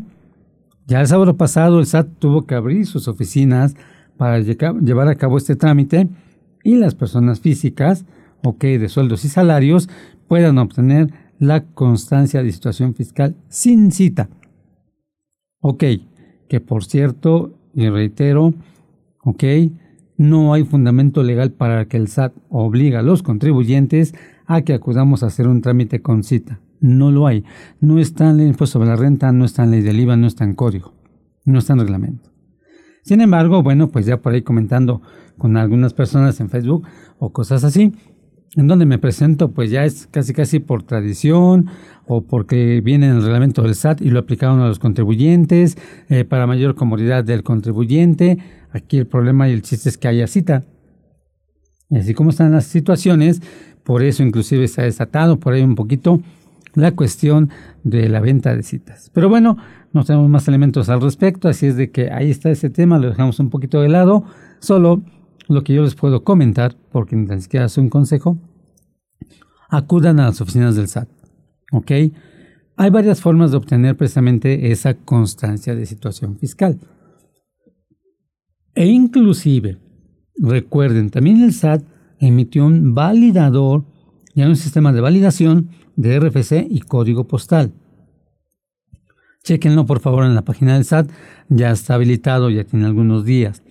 Ya 0.86 1.00
el 1.00 1.06
sábado 1.06 1.36
pasado 1.36 1.78
el 1.78 1.86
SAT 1.86 2.08
tuvo 2.18 2.42
que 2.42 2.56
abrir 2.56 2.84
sus 2.86 3.06
oficinas 3.06 3.76
para 4.16 4.40
llevar 4.40 5.08
a 5.08 5.14
cabo 5.14 5.38
este 5.38 5.54
trámite 5.54 6.08
y 6.64 6.76
las 6.76 6.96
personas 6.96 7.40
físicas, 7.40 8.04
ok, 8.42 8.62
de 8.62 8.88
sueldos 8.88 9.24
y 9.24 9.28
salarios, 9.28 9.88
puedan 10.26 10.58
obtener 10.58 11.12
la 11.38 11.64
constancia 11.64 12.42
de 12.42 12.52
situación 12.52 12.94
fiscal 12.94 13.36
sin 13.48 13.92
cita. 13.92 14.28
Ok, 15.64 15.84
que 16.48 16.60
por 16.60 16.84
cierto, 16.84 17.54
y 17.72 17.88
reitero, 17.88 18.52
ok, 19.22 19.44
no 20.16 20.52
hay 20.54 20.64
fundamento 20.64 21.22
legal 21.22 21.52
para 21.52 21.86
que 21.86 21.96
el 21.96 22.08
SAT 22.08 22.34
obliga 22.48 22.98
a 22.98 23.02
los 23.02 23.22
contribuyentes 23.22 24.12
a 24.46 24.62
que 24.62 24.74
acudamos 24.74 25.22
a 25.22 25.26
hacer 25.26 25.46
un 25.46 25.62
trámite 25.62 26.02
con 26.02 26.24
cita. 26.24 26.58
No 26.80 27.12
lo 27.12 27.28
hay. 27.28 27.44
No 27.80 28.00
está 28.00 28.28
en 28.30 28.40
el 28.40 28.48
impuesto 28.48 28.80
sobre 28.80 28.88
la 28.88 28.96
renta, 28.96 29.30
no 29.30 29.44
está 29.44 29.62
en 29.62 29.70
ley 29.70 29.82
del 29.82 30.00
IVA, 30.00 30.16
no 30.16 30.26
está 30.26 30.42
en 30.42 30.54
código, 30.54 30.94
no 31.44 31.60
está 31.60 31.74
en 31.74 31.78
reglamento. 31.78 32.30
Sin 33.04 33.20
embargo, 33.20 33.62
bueno, 33.62 33.88
pues 33.88 34.04
ya 34.04 34.20
por 34.20 34.32
ahí 34.32 34.42
comentando 34.42 35.00
con 35.38 35.56
algunas 35.56 35.94
personas 35.94 36.40
en 36.40 36.50
Facebook 36.50 36.88
o 37.20 37.32
cosas 37.32 37.62
así, 37.62 37.92
en 38.56 38.66
donde 38.66 38.84
me 38.84 38.98
presento, 38.98 39.52
pues 39.52 39.70
ya 39.70 39.84
es 39.84 40.08
casi 40.10 40.34
casi 40.34 40.58
por 40.58 40.82
tradición 40.82 41.68
o 42.06 42.22
porque 42.22 42.80
viene 42.82 43.06
en 43.06 43.16
el 43.16 43.22
reglamento 43.22 43.62
del 43.62 43.74
SAT 43.74 44.02
y 44.02 44.10
lo 44.10 44.18
aplicaron 44.18 44.60
a 44.60 44.68
los 44.68 44.78
contribuyentes 44.78 45.78
eh, 46.08 46.24
para 46.24 46.46
mayor 46.46 46.74
comodidad 46.74 47.24
del 47.24 47.42
contribuyente. 47.42 48.38
Aquí 48.70 48.98
el 48.98 49.06
problema 49.06 49.48
y 49.48 49.52
el 49.52 49.62
chiste 49.62 49.88
es 49.88 49.96
que 49.96 50.08
haya 50.08 50.26
cita. 50.26 50.64
Y 51.88 51.98
así 51.98 52.14
como 52.14 52.30
están 52.30 52.52
las 52.52 52.66
situaciones, 52.66 53.40
por 53.84 54.02
eso 54.02 54.22
inclusive 54.22 54.68
se 54.68 54.82
ha 54.82 54.84
desatado 54.84 55.38
por 55.38 55.54
ahí 55.54 55.62
un 55.62 55.74
poquito 55.74 56.20
la 56.74 56.92
cuestión 56.92 57.50
de 57.84 58.08
la 58.08 58.20
venta 58.20 58.54
de 58.54 58.62
citas. 58.62 59.10
Pero 59.12 59.28
bueno, 59.28 59.56
no 59.92 60.04
tenemos 60.04 60.28
más 60.28 60.48
elementos 60.48 60.88
al 60.88 61.00
respecto, 61.00 61.48
así 61.48 61.66
es 61.66 61.76
de 61.76 61.90
que 61.90 62.10
ahí 62.10 62.30
está 62.30 62.50
ese 62.50 62.70
tema, 62.70 62.98
lo 62.98 63.08
dejamos 63.08 63.38
un 63.40 63.50
poquito 63.50 63.80
de 63.80 63.88
lado. 63.88 64.24
Solo 64.60 65.02
lo 65.48 65.64
que 65.64 65.74
yo 65.74 65.82
les 65.82 65.94
puedo 65.94 66.24
comentar, 66.24 66.76
porque 66.90 67.16
ni 67.16 67.40
siquiera 67.40 67.66
es 67.66 67.78
un 67.78 67.88
consejo, 67.88 68.38
acudan 69.68 70.20
a 70.20 70.26
las 70.26 70.40
oficinas 70.40 70.76
del 70.76 70.88
SAT. 70.88 71.08
¿Ok? 71.72 71.90
Hay 72.76 72.90
varias 72.90 73.20
formas 73.20 73.50
de 73.50 73.56
obtener 73.56 73.96
precisamente 73.96 74.72
esa 74.72 74.94
constancia 74.94 75.74
de 75.74 75.86
situación 75.86 76.38
fiscal. 76.38 76.78
E 78.74 78.86
inclusive, 78.86 79.78
recuerden, 80.36 81.10
también 81.10 81.42
el 81.42 81.52
SAT 81.52 81.82
emitió 82.18 82.64
un 82.64 82.94
validador 82.94 83.84
y 84.34 84.42
un 84.42 84.56
sistema 84.56 84.92
de 84.92 85.00
validación 85.00 85.70
de 85.96 86.18
RFC 86.18 86.66
y 86.68 86.80
código 86.80 87.26
postal. 87.28 87.72
Chequenlo 89.44 89.86
por 89.86 90.00
favor 90.00 90.24
en 90.24 90.34
la 90.34 90.42
página 90.42 90.74
del 90.74 90.84
SAT, 90.84 91.10
ya 91.48 91.70
está 91.72 91.94
habilitado, 91.94 92.48
ya 92.48 92.64
tiene 92.64 92.86
algunos 92.86 93.24
días. 93.24 93.62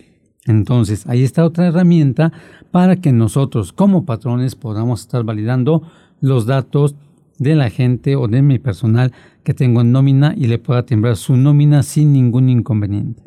Entonces, 0.46 1.08
ahí 1.08 1.24
está 1.24 1.46
otra 1.46 1.68
herramienta 1.68 2.32
para 2.72 2.96
que 2.96 3.12
nosotros 3.12 3.74
como 3.74 4.06
patrones 4.06 4.56
podamos 4.56 5.02
estar 5.02 5.24
validando 5.24 5.84
los 6.20 6.46
datos 6.46 6.96
de 7.38 7.56
la 7.56 7.70
gente 7.70 8.16
o 8.16 8.28
de 8.28 8.42
mi 8.42 8.60
personal 8.60 9.14
que 9.44 9.54
tengo 9.54 9.82
en 9.82 9.92
nómina 9.92 10.34
y 10.38 10.48
le 10.48 10.60
pueda 10.60 10.86
timbrar 10.86 11.16
su 11.16 11.36
nómina 11.38 11.84
sin 11.84 12.14
ningún 12.14 12.50
inconveniente. 12.50 13.24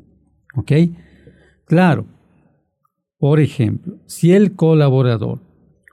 ¿Ok? 0.55 0.73
Claro. 1.67 2.07
Por 3.19 3.41
ejemplo, 3.41 3.97
si 4.07 4.33
el 4.33 4.55
colaborador 4.55 5.41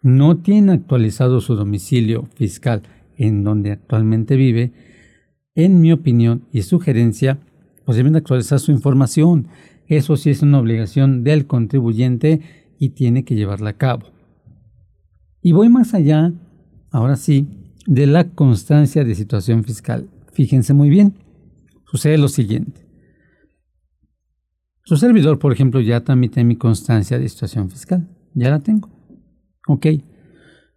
no 0.03 0.37
tiene 0.37 0.73
actualizado 0.73 1.39
su 1.41 1.55
domicilio 1.55 2.27
fiscal 2.35 2.81
en 3.17 3.43
donde 3.43 3.71
actualmente 3.71 4.35
vive, 4.35 4.73
en 5.55 5.81
mi 5.81 5.91
opinión 5.91 6.45
y 6.51 6.63
sugerencia, 6.63 7.39
pues 7.85 7.97
deben 7.97 8.15
actualizar 8.15 8.59
su 8.59 8.71
información 8.71 9.47
eso 9.98 10.15
sí 10.15 10.29
es 10.29 10.41
una 10.41 10.60
obligación 10.60 11.24
del 11.24 11.48
contribuyente 11.48 12.39
y 12.79 12.91
tiene 12.91 13.25
que 13.25 13.36
llevarla 13.36 13.71
a 13.71 13.77
cabo. 13.77 14.07
Y 15.41 15.51
voy 15.51 15.67
más 15.67 15.93
allá, 15.93 16.31
ahora 16.91 17.17
sí, 17.17 17.48
de 17.86 18.07
la 18.07 18.29
constancia 18.29 19.03
de 19.03 19.15
situación 19.15 19.65
fiscal. 19.65 20.10
Fíjense 20.31 20.74
muy 20.74 20.89
bien, 20.89 21.15
sucede 21.86 22.17
lo 22.17 22.29
siguiente. 22.29 22.81
Su 24.86 24.95
servidor, 24.95 25.39
por 25.39 25.51
ejemplo, 25.51 25.81
ya 25.81 26.05
tramité 26.05 26.43
mi 26.45 26.55
constancia 26.55 27.19
de 27.19 27.27
situación 27.27 27.69
fiscal. 27.69 28.07
Ya 28.33 28.50
la 28.50 28.60
tengo. 28.60 28.89
Ok. 29.67 29.88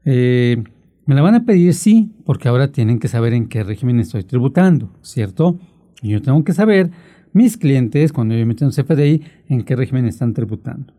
Eh, 0.05 0.63
me 1.07 1.15
la 1.15 1.23
van 1.23 1.37
a 1.37 1.45
pedir, 1.45 1.73
sí, 1.75 2.17
porque 2.25 2.49
ahora 2.49 2.73
tienen 2.73 2.99
que 2.99 3.09
saber 3.09 3.33
en 3.33 3.49
qué 3.49 3.63
régimen 3.63 4.01
estoy 4.01 4.25
tributando, 4.25 4.99
¿cierto? 5.03 5.61
Y 6.03 6.11
yo 6.11 6.21
tengo 6.21 6.43
que 6.43 6.53
saber 6.53 6.91
mis 7.35 7.59
clientes, 7.59 8.13
cuando 8.13 8.35
yo 8.35 8.47
meto 8.47 8.65
un 8.65 8.71
CFDI, 8.71 9.23
en 9.49 9.65
qué 9.65 9.77
régimen 9.77 10.07
están 10.07 10.33
tributando. 10.33 10.95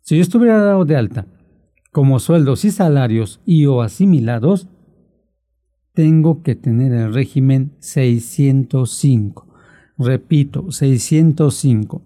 Si 0.00 0.16
yo 0.16 0.22
estuviera 0.22 0.62
dado 0.62 0.84
de 0.84 0.96
alta 0.96 1.26
como 1.90 2.20
sueldos 2.20 2.64
y 2.64 2.70
salarios 2.70 3.40
y 3.44 3.66
o 3.66 3.82
asimilados, 3.82 4.68
tengo 5.94 6.42
que 6.42 6.54
tener 6.54 6.92
el 6.92 7.12
régimen 7.12 7.72
605. 7.80 9.46
Repito, 9.98 10.70
605. 10.70 12.02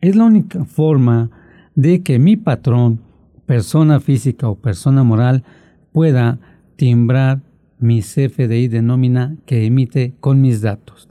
Es 0.00 0.14
la 0.14 0.24
única 0.24 0.64
forma 0.66 1.30
de 1.74 2.02
que 2.02 2.20
mi 2.20 2.36
patrón, 2.36 3.00
persona 3.44 3.98
física 3.98 4.48
o 4.48 4.54
persona 4.54 5.02
moral, 5.02 5.42
pueda 5.90 6.38
timbrar 6.76 7.40
mi 7.80 8.02
CFDI 8.02 8.68
de 8.68 8.82
nómina 8.82 9.36
que 9.46 9.66
emite 9.66 10.14
con 10.20 10.40
mis 10.40 10.60
datos. 10.60 11.08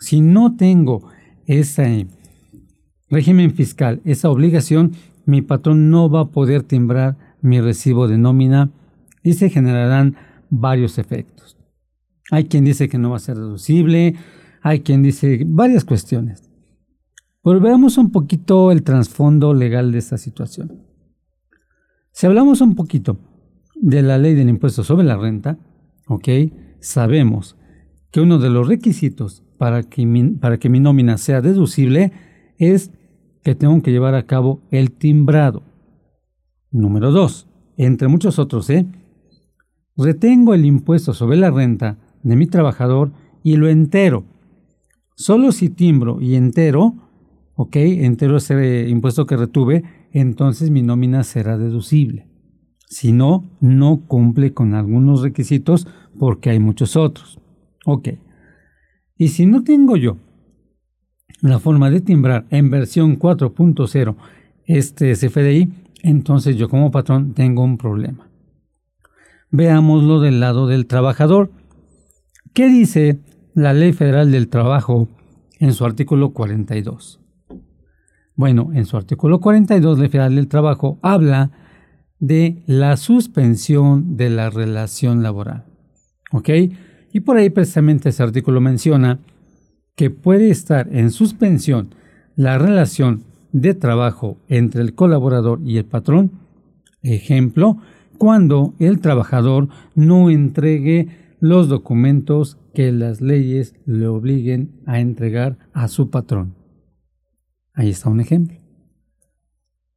Si 0.00 0.22
no 0.22 0.56
tengo 0.56 1.08
ese 1.46 2.08
régimen 3.10 3.52
fiscal, 3.52 4.00
esa 4.04 4.30
obligación, 4.30 4.92
mi 5.26 5.42
patrón 5.42 5.90
no 5.90 6.10
va 6.10 6.20
a 6.20 6.30
poder 6.30 6.62
timbrar 6.62 7.36
mi 7.42 7.60
recibo 7.60 8.08
de 8.08 8.18
nómina 8.18 8.70
y 9.22 9.34
se 9.34 9.50
generarán 9.50 10.16
varios 10.48 10.98
efectos. 10.98 11.56
Hay 12.30 12.44
quien 12.44 12.64
dice 12.64 12.88
que 12.88 12.98
no 12.98 13.10
va 13.10 13.16
a 13.16 13.20
ser 13.20 13.36
deducible, 13.36 14.16
hay 14.62 14.80
quien 14.80 15.02
dice 15.02 15.42
varias 15.46 15.84
cuestiones. 15.84 16.50
Pero 17.42 17.60
veamos 17.60 17.98
un 17.98 18.10
poquito 18.10 18.72
el 18.72 18.82
trasfondo 18.82 19.52
legal 19.54 19.92
de 19.92 19.98
esta 19.98 20.18
situación. 20.18 20.82
Si 22.12 22.26
hablamos 22.26 22.60
un 22.60 22.74
poquito 22.74 23.18
de 23.74 24.02
la 24.02 24.18
ley 24.18 24.34
del 24.34 24.48
impuesto 24.48 24.82
sobre 24.82 25.06
la 25.06 25.16
renta, 25.16 25.58
ok, 26.06 26.28
sabemos 26.80 27.56
que 28.10 28.20
uno 28.20 28.38
de 28.38 28.50
los 28.50 28.66
requisitos 28.66 29.42
para 29.58 29.82
que, 29.82 30.06
mi, 30.06 30.30
para 30.30 30.58
que 30.58 30.68
mi 30.68 30.80
nómina 30.80 31.18
sea 31.18 31.40
deducible 31.40 32.12
es 32.58 32.90
que 33.42 33.54
tengo 33.54 33.82
que 33.82 33.92
llevar 33.92 34.14
a 34.14 34.26
cabo 34.26 34.60
el 34.70 34.92
timbrado. 34.92 35.62
Número 36.70 37.10
dos, 37.10 37.48
entre 37.76 38.08
muchos 38.08 38.38
otros, 38.38 38.70
¿eh? 38.70 38.86
retengo 39.96 40.54
el 40.54 40.64
impuesto 40.64 41.12
sobre 41.14 41.36
la 41.36 41.50
renta 41.50 41.98
de 42.22 42.36
mi 42.36 42.46
trabajador 42.46 43.12
y 43.42 43.56
lo 43.56 43.68
entero. 43.68 44.24
Solo 45.16 45.52
si 45.52 45.68
timbro 45.68 46.20
y 46.20 46.34
entero, 46.34 46.94
ok, 47.54 47.76
entero 47.76 48.38
ese 48.38 48.88
impuesto 48.88 49.26
que 49.26 49.36
retuve, 49.36 49.84
entonces 50.12 50.70
mi 50.70 50.82
nómina 50.82 51.24
será 51.24 51.58
deducible. 51.58 52.26
Si 52.88 53.12
no, 53.12 53.50
no 53.60 54.02
cumple 54.06 54.52
con 54.52 54.74
algunos 54.74 55.22
requisitos 55.22 55.86
porque 56.18 56.50
hay 56.50 56.58
muchos 56.58 56.96
otros. 56.96 57.38
Ok. 57.92 58.08
Y 59.16 59.28
si 59.28 59.46
no 59.46 59.64
tengo 59.64 59.96
yo 59.96 60.16
la 61.42 61.58
forma 61.58 61.90
de 61.90 62.00
timbrar 62.00 62.46
en 62.50 62.70
versión 62.70 63.18
4.0 63.18 64.16
este 64.64 65.14
CFDI, 65.14 65.72
entonces 66.02 66.56
yo 66.56 66.68
como 66.68 66.92
patrón 66.92 67.34
tengo 67.34 67.64
un 67.64 67.78
problema. 67.78 68.30
Veámoslo 69.50 70.20
del 70.20 70.38
lado 70.38 70.68
del 70.68 70.86
trabajador. 70.86 71.50
¿Qué 72.54 72.68
dice 72.68 73.18
la 73.54 73.72
Ley 73.72 73.92
Federal 73.92 74.30
del 74.30 74.48
Trabajo 74.48 75.08
en 75.58 75.72
su 75.72 75.84
artículo 75.84 76.32
42? 76.32 77.20
Bueno, 78.36 78.70
en 78.72 78.86
su 78.86 78.96
artículo 78.96 79.40
42, 79.40 79.98
Ley 79.98 80.08
Federal 80.08 80.36
del 80.36 80.46
Trabajo 80.46 81.00
habla 81.02 81.50
de 82.20 82.62
la 82.66 82.96
suspensión 82.96 84.16
de 84.16 84.30
la 84.30 84.48
relación 84.48 85.24
laboral. 85.24 85.64
¿Ok? 86.30 86.50
Y 87.12 87.20
por 87.20 87.36
ahí 87.36 87.50
precisamente 87.50 88.10
ese 88.10 88.22
artículo 88.22 88.60
menciona 88.60 89.20
que 89.96 90.10
puede 90.10 90.50
estar 90.50 90.88
en 90.92 91.10
suspensión 91.10 91.94
la 92.36 92.58
relación 92.58 93.24
de 93.52 93.74
trabajo 93.74 94.38
entre 94.48 94.82
el 94.82 94.94
colaborador 94.94 95.60
y 95.64 95.76
el 95.76 95.84
patrón. 95.84 96.30
Ejemplo, 97.02 97.78
cuando 98.18 98.74
el 98.78 99.00
trabajador 99.00 99.68
no 99.94 100.30
entregue 100.30 101.08
los 101.40 101.68
documentos 101.68 102.58
que 102.74 102.92
las 102.92 103.20
leyes 103.20 103.74
le 103.86 104.06
obliguen 104.06 104.80
a 104.86 105.00
entregar 105.00 105.58
a 105.72 105.88
su 105.88 106.10
patrón. 106.10 106.54
Ahí 107.72 107.90
está 107.90 108.10
un 108.10 108.20
ejemplo. 108.20 108.58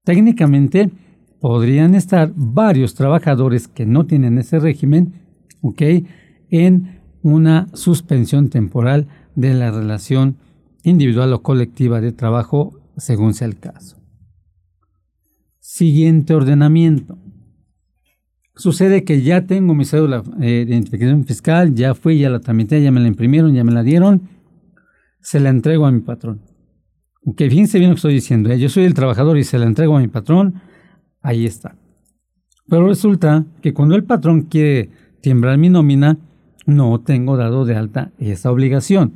Técnicamente 0.03 0.89
podrían 1.39 1.95
estar 1.95 2.31
varios 2.35 2.95
trabajadores 2.95 3.67
que 3.67 3.85
no 3.85 4.05
tienen 4.05 4.37
ese 4.37 4.59
régimen, 4.59 5.13
¿ok? 5.61 5.81
En 6.49 7.02
una 7.23 7.67
suspensión 7.73 8.49
temporal 8.49 9.07
de 9.35 9.53
la 9.53 9.71
relación 9.71 10.37
individual 10.83 11.33
o 11.33 11.41
colectiva 11.41 12.01
de 12.01 12.11
trabajo 12.11 12.79
según 12.97 13.33
sea 13.33 13.47
el 13.47 13.57
caso. 13.57 13.97
Siguiente 15.59 16.35
ordenamiento. 16.35 17.17
Sucede 18.55 19.03
que 19.03 19.23
ya 19.23 19.47
tengo 19.47 19.73
mi 19.73 19.85
cédula 19.85 20.21
eh, 20.39 20.65
de 20.65 20.73
identificación 20.75 21.25
fiscal, 21.25 21.73
ya 21.73 21.95
fui, 21.95 22.19
ya 22.19 22.29
la 22.29 22.39
tramité, 22.39 22.83
ya 22.83 22.91
me 22.91 22.99
la 22.99 23.07
imprimieron, 23.07 23.53
ya 23.53 23.63
me 23.63 23.71
la 23.71 23.81
dieron, 23.81 24.29
se 25.21 25.39
la 25.39 25.49
entrego 25.49 25.87
a 25.87 25.91
mi 25.91 26.01
patrón. 26.01 26.41
Que 27.35 27.49
fíjense 27.49 27.79
bien 27.79 27.89
lo 27.89 27.95
que 27.95 27.99
estoy 27.99 28.13
diciendo, 28.13 28.51
¿eh? 28.51 28.59
yo 28.59 28.69
soy 28.69 28.83
el 28.83 28.93
trabajador 28.93 29.37
y 29.37 29.43
se 29.43 29.57
la 29.57 29.65
entrego 29.65 29.97
a 29.97 30.01
mi 30.01 30.07
patrón, 30.09 30.61
ahí 31.21 31.45
está. 31.45 31.75
Pero 32.67 32.87
resulta 32.87 33.45
que 33.61 33.73
cuando 33.73 33.95
el 33.95 34.03
patrón 34.03 34.43
quiere 34.43 34.89
timbrar 35.21 35.57
mi 35.57 35.69
nómina, 35.69 36.17
no 36.65 36.99
tengo 37.01 37.37
dado 37.37 37.65
de 37.65 37.75
alta 37.75 38.11
esa 38.17 38.51
obligación. 38.51 39.13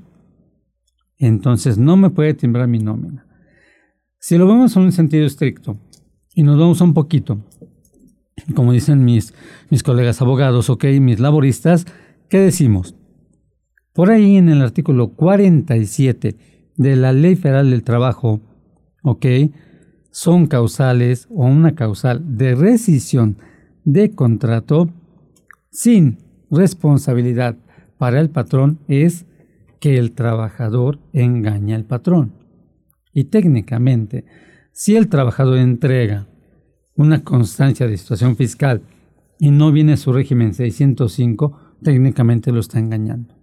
Entonces 1.17 1.77
no 1.77 1.97
me 1.97 2.09
puede 2.09 2.33
timbrar 2.33 2.67
mi 2.67 2.79
nómina. 2.79 3.25
Si 4.19 4.37
lo 4.37 4.47
vemos 4.47 4.75
en 4.75 4.83
un 4.83 4.91
sentido 4.91 5.25
estricto 5.25 5.77
y 6.33 6.43
nos 6.43 6.59
vamos 6.59 6.81
un 6.81 6.93
poquito, 6.93 7.39
como 8.55 8.71
dicen 8.71 9.03
mis, 9.03 9.33
mis 9.69 9.83
colegas 9.83 10.21
abogados, 10.21 10.69
ok, 10.69 10.85
mis 11.01 11.19
laboristas, 11.19 11.85
¿qué 12.29 12.39
decimos? 12.39 12.95
Por 13.93 14.11
ahí 14.11 14.37
en 14.37 14.49
el 14.49 14.61
artículo 14.61 15.09
47 15.09 16.37
de 16.75 16.95
la 16.95 17.13
Ley 17.13 17.35
Federal 17.35 17.71
del 17.71 17.83
Trabajo, 17.83 18.41
ok, 19.01 19.25
son 20.11 20.47
causales 20.47 21.27
o 21.29 21.45
una 21.45 21.75
causal 21.75 22.37
de 22.37 22.55
rescisión 22.55 23.37
de 23.83 24.11
contrato 24.11 24.89
sin 25.71 26.17
responsabilidad 26.49 27.57
para 27.97 28.19
el 28.19 28.29
patrón 28.29 28.79
es 28.87 29.25
que 29.79 29.97
el 29.97 30.11
trabajador 30.11 30.99
engaña 31.13 31.75
al 31.75 31.85
patrón. 31.85 32.33
Y 33.13 33.25
técnicamente, 33.25 34.25
si 34.71 34.95
el 34.95 35.07
trabajador 35.07 35.57
entrega 35.57 36.27
una 36.95 37.23
constancia 37.23 37.87
de 37.87 37.97
situación 37.97 38.35
fiscal 38.35 38.81
y 39.39 39.51
no 39.51 39.71
viene 39.71 39.97
su 39.97 40.11
régimen 40.11 40.53
605, 40.53 41.59
técnicamente 41.83 42.51
lo 42.51 42.59
está 42.59 42.79
engañando. 42.79 43.35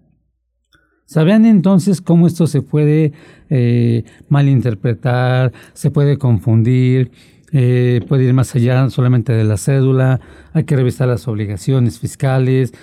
¿Saben 1.06 1.44
entonces 1.44 2.00
cómo 2.00 2.26
esto 2.26 2.46
se 2.46 2.62
puede 2.62 3.12
eh, 3.50 4.04
malinterpretar, 4.28 5.52
se 5.74 5.90
puede 5.90 6.18
confundir, 6.18 7.10
eh, 7.56 8.04
puede 8.08 8.24
ir 8.24 8.34
más 8.34 8.52
allá 8.56 8.90
solamente 8.90 9.32
de 9.32 9.44
la 9.44 9.56
cédula, 9.56 10.20
hay 10.52 10.64
que 10.64 10.74
revisar 10.74 11.06
las 11.06 11.28
obligaciones 11.28 12.00
fiscales, 12.00 12.74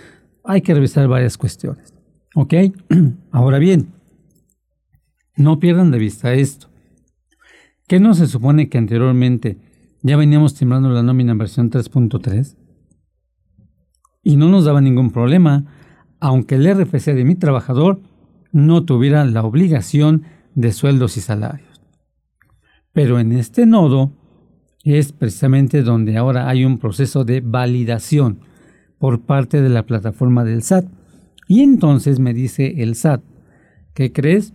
hay 0.45 0.61
que 0.61 0.73
revisar 0.73 1.09
varias 1.09 1.37
cuestiones. 1.37 1.93
¿Ok? 2.35 2.53
Ahora 3.31 3.59
bien, 3.59 3.89
no 5.35 5.59
pierdan 5.59 5.91
de 5.91 5.99
vista 5.99 6.33
esto. 6.33 6.69
¿Qué 7.85 7.99
no 7.99 8.13
se 8.13 8.27
supone 8.27 8.69
que 8.69 8.77
anteriormente 8.77 9.57
ya 10.03 10.15
veníamos 10.15 10.55
timbrando 10.55 10.87
la 10.89 11.03
nómina 11.03 11.33
en 11.33 11.37
versión 11.37 11.69
3.3? 11.69 12.55
Y 14.23 14.37
no 14.37 14.47
nos 14.47 14.63
daba 14.63 14.79
ningún 14.79 15.11
problema, 15.11 15.65
aunque 16.21 16.55
el 16.55 16.73
RFC 16.73 17.13
de 17.13 17.25
mi 17.25 17.35
trabajador 17.35 17.99
no 18.53 18.85
tuviera 18.85 19.25
la 19.25 19.43
obligación 19.43 20.23
de 20.55 20.71
sueldos 20.71 21.17
y 21.17 21.19
salarios. 21.19 21.81
Pero 22.93 23.19
en 23.19 23.33
este 23.33 23.65
nodo 23.65 24.13
es 24.83 25.11
precisamente 25.11 25.83
donde 25.83 26.17
ahora 26.17 26.49
hay 26.49 26.65
un 26.65 26.77
proceso 26.77 27.23
de 27.23 27.41
validación 27.41 28.39
por 28.97 29.21
parte 29.21 29.61
de 29.61 29.69
la 29.69 29.85
plataforma 29.85 30.43
del 30.43 30.63
SAT. 30.63 30.85
Y 31.47 31.61
entonces 31.61 32.19
me 32.19 32.33
dice 32.33 32.81
el 32.81 32.95
SAT, 32.95 33.21
¿qué 33.93 34.11
crees? 34.11 34.53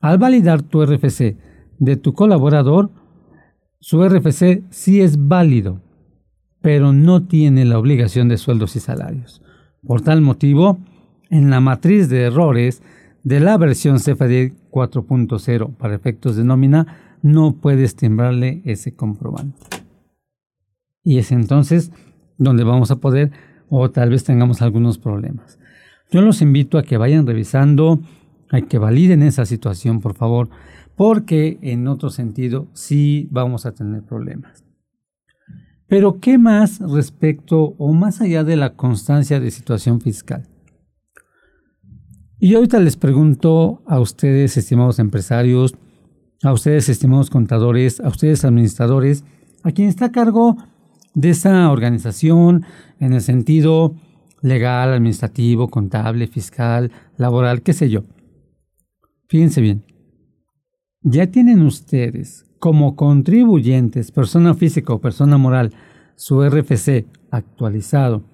Al 0.00 0.18
validar 0.18 0.62
tu 0.62 0.84
RFC 0.84 1.36
de 1.78 1.96
tu 1.96 2.12
colaborador, 2.12 2.90
su 3.80 4.06
RFC 4.06 4.62
sí 4.70 5.00
es 5.00 5.28
válido, 5.28 5.80
pero 6.60 6.92
no 6.92 7.26
tiene 7.26 7.64
la 7.64 7.78
obligación 7.78 8.28
de 8.28 8.38
sueldos 8.38 8.76
y 8.76 8.80
salarios. 8.80 9.42
Por 9.82 10.02
tal 10.02 10.20
motivo, 10.20 10.78
en 11.30 11.50
la 11.50 11.60
matriz 11.60 12.08
de 12.08 12.22
errores 12.22 12.82
de 13.22 13.40
la 13.40 13.56
versión 13.56 13.98
CFD 13.98 14.52
4.0 14.70 15.76
para 15.76 15.94
efectos 15.94 16.36
de 16.36 16.44
nómina, 16.44 17.09
no 17.22 17.56
puedes 17.60 17.96
timbrarle 17.96 18.62
ese 18.64 18.94
comprobante. 18.94 19.66
Y 21.02 21.18
es 21.18 21.32
entonces 21.32 21.92
donde 22.38 22.64
vamos 22.64 22.90
a 22.90 22.96
poder 22.96 23.32
o 23.68 23.90
tal 23.90 24.10
vez 24.10 24.24
tengamos 24.24 24.62
algunos 24.62 24.98
problemas. 24.98 25.58
Yo 26.10 26.22
los 26.22 26.42
invito 26.42 26.76
a 26.76 26.82
que 26.82 26.96
vayan 26.96 27.26
revisando, 27.26 28.00
a 28.50 28.60
que 28.62 28.78
validen 28.78 29.22
esa 29.22 29.44
situación, 29.46 30.00
por 30.00 30.14
favor, 30.14 30.50
porque 30.96 31.58
en 31.62 31.86
otro 31.86 32.10
sentido 32.10 32.68
sí 32.74 33.28
vamos 33.30 33.64
a 33.64 33.72
tener 33.72 34.02
problemas. 34.02 34.64
Pero, 35.86 36.20
¿qué 36.20 36.38
más 36.38 36.78
respecto 36.80 37.74
o 37.76 37.92
más 37.92 38.20
allá 38.20 38.44
de 38.44 38.56
la 38.56 38.74
constancia 38.74 39.40
de 39.40 39.50
situación 39.50 40.00
fiscal? 40.00 40.46
Y 42.38 42.54
ahorita 42.54 42.78
les 42.78 42.96
pregunto 42.96 43.82
a 43.86 43.98
ustedes, 43.98 44.56
estimados 44.56 44.98
empresarios, 44.98 45.74
a 46.42 46.52
ustedes, 46.52 46.88
estimados 46.88 47.30
contadores, 47.30 48.00
a 48.00 48.08
ustedes, 48.08 48.44
administradores, 48.44 49.24
a 49.62 49.72
quien 49.72 49.88
está 49.88 50.06
a 50.06 50.12
cargo 50.12 50.56
de 51.14 51.30
esa 51.30 51.70
organización 51.70 52.64
en 52.98 53.12
el 53.12 53.20
sentido 53.20 53.94
legal, 54.42 54.92
administrativo, 54.92 55.68
contable, 55.68 56.26
fiscal, 56.26 56.90
laboral, 57.16 57.62
qué 57.62 57.72
sé 57.72 57.90
yo. 57.90 58.04
Fíjense 59.28 59.60
bien, 59.60 59.84
ya 61.02 61.26
tienen 61.26 61.62
ustedes 61.62 62.46
como 62.58 62.96
contribuyentes, 62.96 64.12
persona 64.12 64.54
física 64.54 64.92
o 64.92 65.00
persona 65.00 65.38
moral, 65.38 65.72
su 66.16 66.42
RFC 66.42 67.06
actualizado 67.30 68.24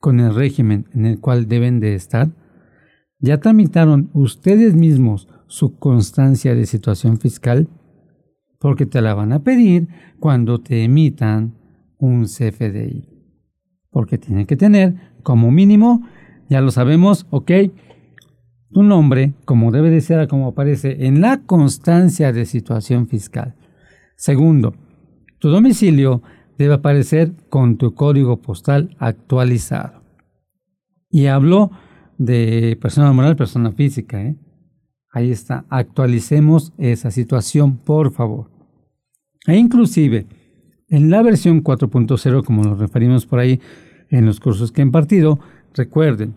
con 0.00 0.20
el 0.20 0.34
régimen 0.34 0.86
en 0.92 1.06
el 1.06 1.20
cual 1.20 1.48
deben 1.48 1.80
de 1.80 1.94
estar. 1.94 2.30
¿Ya 3.18 3.38
tramitaron 3.38 4.10
ustedes 4.12 4.74
mismos 4.74 5.28
su 5.54 5.78
constancia 5.78 6.52
de 6.56 6.66
situación 6.66 7.20
fiscal? 7.20 7.68
Porque 8.58 8.86
te 8.86 9.00
la 9.00 9.14
van 9.14 9.32
a 9.32 9.44
pedir 9.44 9.86
cuando 10.18 10.58
te 10.58 10.82
emitan 10.82 11.54
un 11.96 12.24
CFDI. 12.24 13.08
Porque 13.88 14.18
tiene 14.18 14.46
que 14.46 14.56
tener 14.56 14.96
como 15.22 15.52
mínimo, 15.52 16.02
ya 16.50 16.60
lo 16.60 16.72
sabemos, 16.72 17.28
ok, 17.30 17.52
tu 18.72 18.82
nombre, 18.82 19.34
como 19.44 19.70
debe 19.70 19.90
de 19.90 20.00
ser, 20.00 20.26
como 20.26 20.48
aparece 20.48 21.06
en 21.06 21.20
la 21.20 21.42
constancia 21.42 22.32
de 22.32 22.46
situación 22.46 23.06
fiscal. 23.06 23.54
Segundo, 24.16 24.74
tu 25.38 25.50
domicilio 25.50 26.20
debe 26.58 26.74
aparecer 26.74 27.32
con 27.48 27.76
tu 27.76 27.94
código 27.94 28.42
postal 28.42 28.96
actualizado. 28.98 30.02
Y 31.10 31.26
hablo 31.26 31.70
de 32.18 32.76
persona 32.82 33.12
moral, 33.12 33.36
persona 33.36 33.70
física. 33.70 34.20
¿eh? 34.20 34.36
Ahí 35.14 35.30
está, 35.30 35.64
actualicemos 35.70 36.72
esa 36.76 37.12
situación, 37.12 37.76
por 37.76 38.10
favor. 38.10 38.50
E 39.46 39.56
inclusive, 39.56 40.26
en 40.88 41.08
la 41.08 41.22
versión 41.22 41.62
4.0, 41.62 42.42
como 42.42 42.64
nos 42.64 42.80
referimos 42.80 43.24
por 43.24 43.38
ahí 43.38 43.60
en 44.10 44.26
los 44.26 44.40
cursos 44.40 44.72
que 44.72 44.82
he 44.82 44.84
impartido, 44.84 45.38
recuerden, 45.72 46.34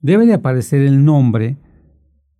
debe 0.00 0.24
de 0.24 0.32
aparecer 0.32 0.80
el 0.80 1.04
nombre 1.04 1.58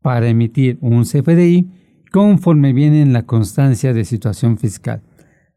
para 0.01 0.27
emitir 0.27 0.79
un 0.81 1.05
CFDI 1.05 1.71
conforme 2.11 2.73
viene 2.73 3.03
en 3.03 3.13
la 3.13 3.27
constancia 3.27 3.93
de 3.93 4.07
situación 4.07 4.57
fiscal. 4.57 5.03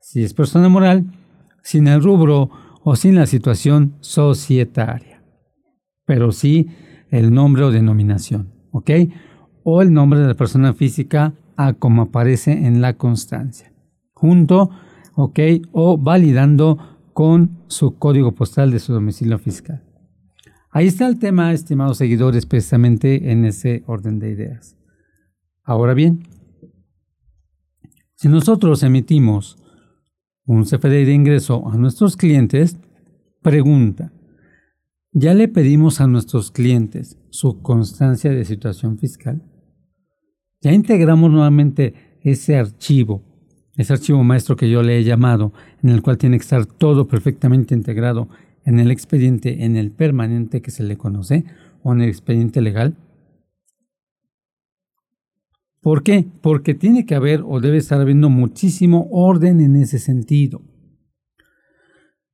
Si 0.01 0.25
es 0.25 0.33
persona 0.33 0.67
moral, 0.67 1.05
sin 1.63 1.87
el 1.87 2.03
rubro 2.03 2.49
o 2.83 2.97
sin 2.97 3.15
la 3.15 3.27
situación 3.27 3.95
societaria. 4.01 5.23
Pero 6.05 6.33
sí 6.33 6.67
el 7.11 7.33
nombre 7.33 7.63
o 7.63 7.71
denominación, 7.71 8.51
¿ok? 8.71 8.91
O 9.69 9.81
el 9.81 9.91
nombre 9.91 10.21
de 10.21 10.27
la 10.27 10.33
persona 10.33 10.73
física 10.73 11.33
a 11.57 11.73
como 11.73 12.03
aparece 12.03 12.53
en 12.53 12.79
la 12.79 12.93
constancia, 12.93 13.73
junto, 14.13 14.69
¿ok? 15.15 15.39
O 15.73 15.97
validando 15.97 16.77
con 17.11 17.57
su 17.67 17.97
código 17.97 18.33
postal 18.33 18.71
de 18.71 18.79
su 18.79 18.93
domicilio 18.93 19.37
fiscal. 19.39 19.83
Ahí 20.69 20.87
está 20.87 21.05
el 21.05 21.19
tema, 21.19 21.51
estimados 21.51 21.97
seguidores, 21.97 22.45
precisamente 22.45 23.29
en 23.29 23.43
ese 23.43 23.83
orden 23.87 24.19
de 24.19 24.31
ideas. 24.31 24.77
Ahora 25.63 25.93
bien, 25.93 26.23
si 28.15 28.29
nosotros 28.29 28.83
emitimos 28.83 29.57
un 30.45 30.63
CFDI 30.63 31.03
de 31.03 31.13
ingreso 31.13 31.67
a 31.67 31.75
nuestros 31.75 32.15
clientes, 32.15 32.77
pregunta, 33.41 34.13
¿Ya 35.19 35.33
le 35.33 35.47
pedimos 35.47 35.99
a 35.99 36.05
nuestros 36.05 36.51
clientes 36.51 37.17
su 37.31 37.63
constancia 37.63 38.29
de 38.29 38.45
situación 38.45 38.99
fiscal? 38.99 39.41
¿Ya 40.61 40.73
integramos 40.73 41.31
nuevamente 41.31 41.93
ese 42.21 42.57
archivo, 42.57 43.23
ese 43.75 43.93
archivo 43.93 44.23
maestro 44.23 44.55
que 44.55 44.69
yo 44.69 44.81
le 44.81 44.97
he 44.97 45.03
llamado, 45.03 45.53
en 45.83 45.89
el 45.91 46.01
cual 46.01 46.17
tiene 46.17 46.37
que 46.37 46.43
estar 46.43 46.65
todo 46.65 47.07
perfectamente 47.07 47.75
integrado 47.75 48.27
en 48.65 48.79
el 48.79 48.91
expediente, 48.91 49.65
en 49.65 49.77
el 49.77 49.91
permanente 49.91 50.61
que 50.61 50.71
se 50.71 50.83
le 50.83 50.97
conoce, 50.97 51.45
o 51.83 51.93
en 51.93 52.01
el 52.01 52.09
expediente 52.09 52.61
legal? 52.61 52.97
¿Por 55.79 56.03
qué? 56.03 56.25
Porque 56.41 56.73
tiene 56.73 57.05
que 57.05 57.15
haber 57.15 57.43
o 57.45 57.61
debe 57.61 57.77
estar 57.77 58.01
habiendo 58.01 58.29
muchísimo 58.29 59.07
orden 59.11 59.61
en 59.61 59.75
ese 59.75 59.99
sentido. 59.99 60.61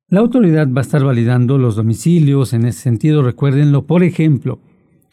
La 0.07 0.21
autoridad 0.21 0.67
va 0.71 0.79
a 0.79 0.81
estar 0.81 1.03
validando 1.03 1.57
los 1.57 1.75
domicilios 1.75 2.53
en 2.53 2.65
ese 2.65 2.79
sentido, 2.79 3.21
recuérdenlo. 3.21 3.85
Por 3.85 4.03
ejemplo, 4.03 4.59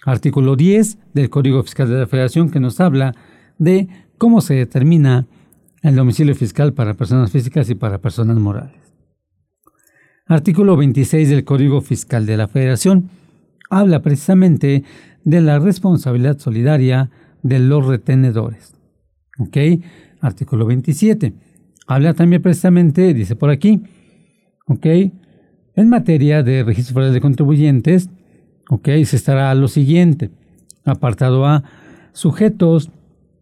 artículo 0.04 0.56
10 0.56 0.98
del 1.14 1.30
Código 1.30 1.62
Fiscal 1.62 1.88
de 1.88 1.98
la 1.98 2.06
Federación 2.06 2.50
que 2.50 2.60
nos 2.60 2.80
habla 2.80 3.14
de 3.58 3.88
cómo 4.18 4.40
se 4.40 4.54
determina 4.54 5.26
el 5.82 5.96
domicilio 5.96 6.34
fiscal 6.34 6.72
para 6.72 6.94
personas 6.94 7.30
físicas 7.30 7.68
y 7.70 7.74
para 7.74 7.98
personas 7.98 8.36
morales. 8.38 8.76
Artículo 10.26 10.76
26 10.76 11.28
del 11.28 11.44
Código 11.44 11.80
Fiscal 11.80 12.26
de 12.26 12.36
la 12.36 12.48
Federación 12.48 13.10
habla 13.68 14.02
precisamente 14.02 14.84
de 15.24 15.40
la 15.40 15.58
responsabilidad 15.58 16.38
solidaria 16.38 17.10
de 17.42 17.58
los 17.58 17.86
retenedores. 17.86 18.74
¿Ok? 19.38 19.56
Artículo 20.20 20.66
27. 20.66 21.34
Habla 21.86 22.14
también 22.14 22.42
precisamente, 22.42 23.14
dice 23.14 23.36
por 23.36 23.50
aquí, 23.50 23.82
¿ok? 24.66 24.86
En 25.74 25.88
materia 25.88 26.42
de 26.42 26.62
registro 26.62 27.10
de 27.10 27.20
contribuyentes, 27.20 28.10
¿ok? 28.70 28.88
Se 29.04 29.16
estará 29.16 29.54
lo 29.54 29.68
siguiente. 29.68 30.30
Apartado 30.84 31.44
A, 31.44 31.64
sujetos 32.12 32.90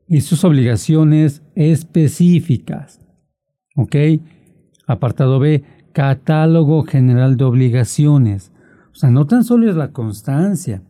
y 0.08 0.22
sus 0.22 0.42
obligaciones 0.42 1.42
específicas. 1.54 3.00
¿Ok? 3.76 3.94
Apartado 4.86 5.38
B, 5.38 5.62
catálogo 5.92 6.82
general 6.82 7.36
de 7.36 7.44
obligaciones. 7.44 8.52
O 8.90 8.94
sea, 8.94 9.10
no 9.10 9.26
tan 9.26 9.44
solo 9.44 9.68
es 9.68 9.76
la 9.76 9.92
constancia 9.92 10.82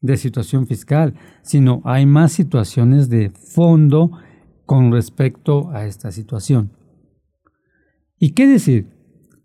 de 0.00 0.16
situación 0.16 0.66
fiscal, 0.66 1.14
sino 1.42 1.80
hay 1.84 2.06
más 2.06 2.32
situaciones 2.32 3.08
de 3.08 3.30
fondo 3.30 4.10
con 4.66 4.92
respecto 4.92 5.70
a 5.70 5.86
esta 5.86 6.10
situación. 6.10 6.72
¿Y 8.18 8.30
qué 8.30 8.46
decir? 8.48 8.88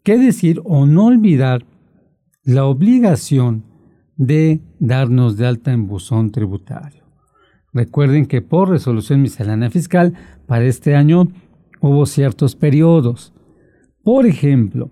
¿Qué 0.04 0.18
decir 0.18 0.62
o 0.66 0.88
no 0.88 1.06
olvidar 1.06 1.66
la 2.44 2.66
obligación 2.66 3.71
de 4.22 4.62
darnos 4.80 5.36
de 5.36 5.48
alta 5.48 5.74
en 5.74 5.88
buzón 5.88 6.32
tributario? 6.32 7.04
Recuerden 7.74 8.28
que 8.28 8.44
por 8.44 8.70
resolución 8.70 9.22
miscelánea 9.22 9.72
fiscal 9.72 10.14
para 10.46 10.66
este 10.66 10.96
año 10.96 11.28
hubo 11.80 12.06
ciertos 12.06 12.56
periodos. 12.56 13.34
Por 14.04 14.28
ejemplo, 14.28 14.92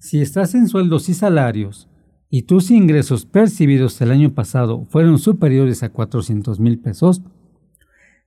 si 0.00 0.20
estás 0.20 0.56
en 0.56 0.66
sueldos 0.66 1.08
y 1.08 1.14
salarios 1.14 1.88
y 2.28 2.42
tus 2.42 2.72
ingresos 2.72 3.26
percibidos 3.26 4.00
el 4.00 4.10
año 4.10 4.34
pasado 4.34 4.86
fueron 4.86 5.20
superiores 5.20 5.84
a 5.84 5.90
400 5.90 6.58
mil 6.58 6.80
pesos, 6.80 7.22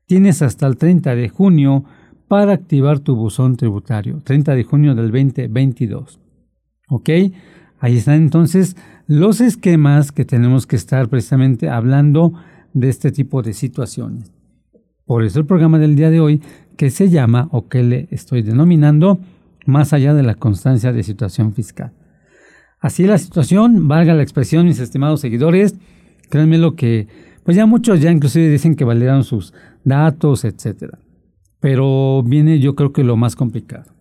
tienes 0.05 0.41
hasta 0.41 0.65
el 0.65 0.77
30 0.77 1.13
de 1.13 1.27
junio 1.27 1.83
para 2.29 2.53
activar 2.53 2.99
tu 2.99 3.17
buzón 3.17 3.57
tributario, 3.57 4.21
30 4.23 4.55
de 4.55 4.63
junio 4.63 4.95
del 4.95 5.11
2022. 5.11 6.21
¿Ok? 6.87 7.09
Ahí 7.79 7.97
están 7.97 8.15
entonces 8.15 8.75
los 9.09 9.41
esquemas 9.41 10.11
que 10.11 10.23
tenemos 10.23 10.67
que 10.67 10.75
estar 10.75 11.09
precisamente 11.09 11.67
hablando 11.67 12.33
de 12.73 12.89
este 12.89 13.11
tipo 13.11 13.41
de 13.41 13.53
situaciones. 13.53 14.31
Por 15.03 15.23
eso 15.23 15.39
el 15.39 15.47
programa 15.47 15.79
del 15.79 15.95
día 15.95 16.11
de 16.11 16.19
hoy 16.19 16.43
que 16.77 16.91
se 16.91 17.09
llama 17.09 17.49
o 17.51 17.67
que 17.67 17.81
le 17.81 18.07
estoy 18.11 18.43
denominando 18.43 19.19
más 19.65 19.93
allá 19.93 20.13
de 20.13 20.21
la 20.21 20.35
constancia 20.35 20.93
de 20.93 21.01
situación 21.01 21.55
fiscal. 21.55 21.91
Así 22.79 23.07
la 23.07 23.17
situación, 23.17 23.87
valga 23.87 24.13
la 24.13 24.21
expresión, 24.21 24.67
mis 24.67 24.79
estimados 24.79 25.21
seguidores, 25.21 25.73
créanme 26.29 26.59
lo 26.59 26.75
que, 26.75 27.07
pues 27.43 27.57
ya 27.57 27.65
muchos 27.65 28.01
ya 28.01 28.11
inclusive 28.11 28.47
dicen 28.47 28.75
que 28.75 28.85
validaron 28.85 29.23
sus 29.23 29.55
datos, 29.83 30.45
etcétera. 30.45 30.99
Pero 31.59 32.21
viene 32.21 32.59
yo 32.59 32.75
creo 32.75 32.93
que 32.93 33.03
lo 33.03 33.17
más 33.17 33.35
complicado. 33.35 33.91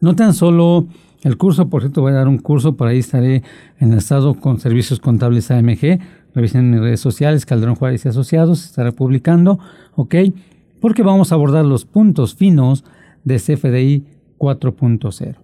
No 0.00 0.16
tan 0.16 0.34
solo 0.34 0.88
el 1.22 1.36
curso, 1.36 1.68
por 1.68 1.82
cierto, 1.82 2.02
voy 2.02 2.12
a 2.12 2.16
dar 2.16 2.28
un 2.28 2.38
curso, 2.38 2.76
por 2.76 2.88
ahí 2.88 2.98
estaré 2.98 3.42
en 3.78 3.92
el 3.92 3.98
estado 3.98 4.34
con 4.34 4.58
servicios 4.58 5.00
contables 5.00 5.50
AMG, 5.50 6.00
revisen 6.34 6.70
mis 6.70 6.80
redes 6.80 7.00
sociales, 7.00 7.46
Calderón 7.46 7.76
Juárez 7.76 8.04
y 8.04 8.08
Asociados, 8.08 8.64
estaré 8.64 8.92
publicando, 8.92 9.58
¿ok? 9.94 10.14
Porque 10.80 11.02
vamos 11.02 11.30
a 11.30 11.36
abordar 11.36 11.64
los 11.64 11.84
puntos 11.84 12.34
finos 12.34 12.84
de 13.24 13.36
CFDI 13.36 14.04
4.0, 14.38 15.36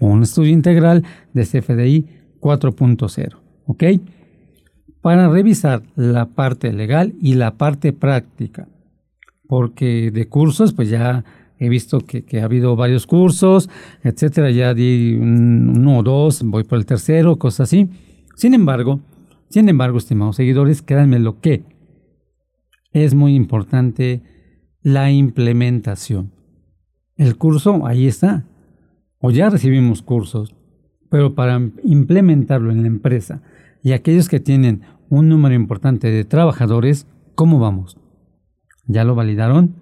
un 0.00 0.22
estudio 0.22 0.52
integral 0.52 1.04
de 1.32 1.42
CFDI 1.42 2.06
4.0, 2.40 3.36
¿ok? 3.66 3.84
Para 5.00 5.28
revisar 5.28 5.82
la 5.96 6.26
parte 6.26 6.72
legal 6.72 7.14
y 7.20 7.34
la 7.34 7.54
parte 7.54 7.92
práctica 7.92 8.68
porque 9.46 10.10
de 10.10 10.28
cursos, 10.28 10.72
pues 10.72 10.88
ya 10.88 11.24
he 11.58 11.68
visto 11.68 12.00
que, 12.00 12.40
ha 12.40 12.44
habido 12.44 12.76
varios 12.76 13.06
cursos, 13.06 13.70
etcétera, 14.02 14.50
ya 14.50 14.74
di 14.74 15.16
uno 15.20 15.98
o 15.98 16.02
dos, 16.02 16.42
voy 16.42 16.64
por 16.64 16.78
el 16.78 16.86
tercero, 16.86 17.36
cosas 17.36 17.68
así. 17.68 17.88
Sin 18.34 18.54
embargo, 18.54 19.00
sin 19.48 19.68
embargo, 19.68 19.98
estimados 19.98 20.36
seguidores, 20.36 20.82
créanme 20.82 21.18
lo 21.18 21.40
que 21.40 21.64
es 22.92 23.14
muy 23.14 23.34
importante 23.34 24.22
la 24.82 25.10
implementación. 25.10 26.32
El 27.16 27.36
curso 27.36 27.86
ahí 27.86 28.06
está, 28.06 28.44
o 29.18 29.30
ya 29.30 29.48
recibimos 29.48 30.02
cursos, 30.02 30.54
pero 31.10 31.34
para 31.34 31.60
implementarlo 31.82 32.70
en 32.70 32.82
la 32.82 32.88
empresa 32.88 33.42
y 33.82 33.92
aquellos 33.92 34.28
que 34.28 34.40
tienen 34.40 34.82
un 35.08 35.28
número 35.28 35.54
importante 35.54 36.10
de 36.10 36.24
trabajadores, 36.24 37.06
¿cómo 37.34 37.58
vamos? 37.58 37.96
ya 38.86 39.04
lo 39.04 39.14
validaron, 39.14 39.74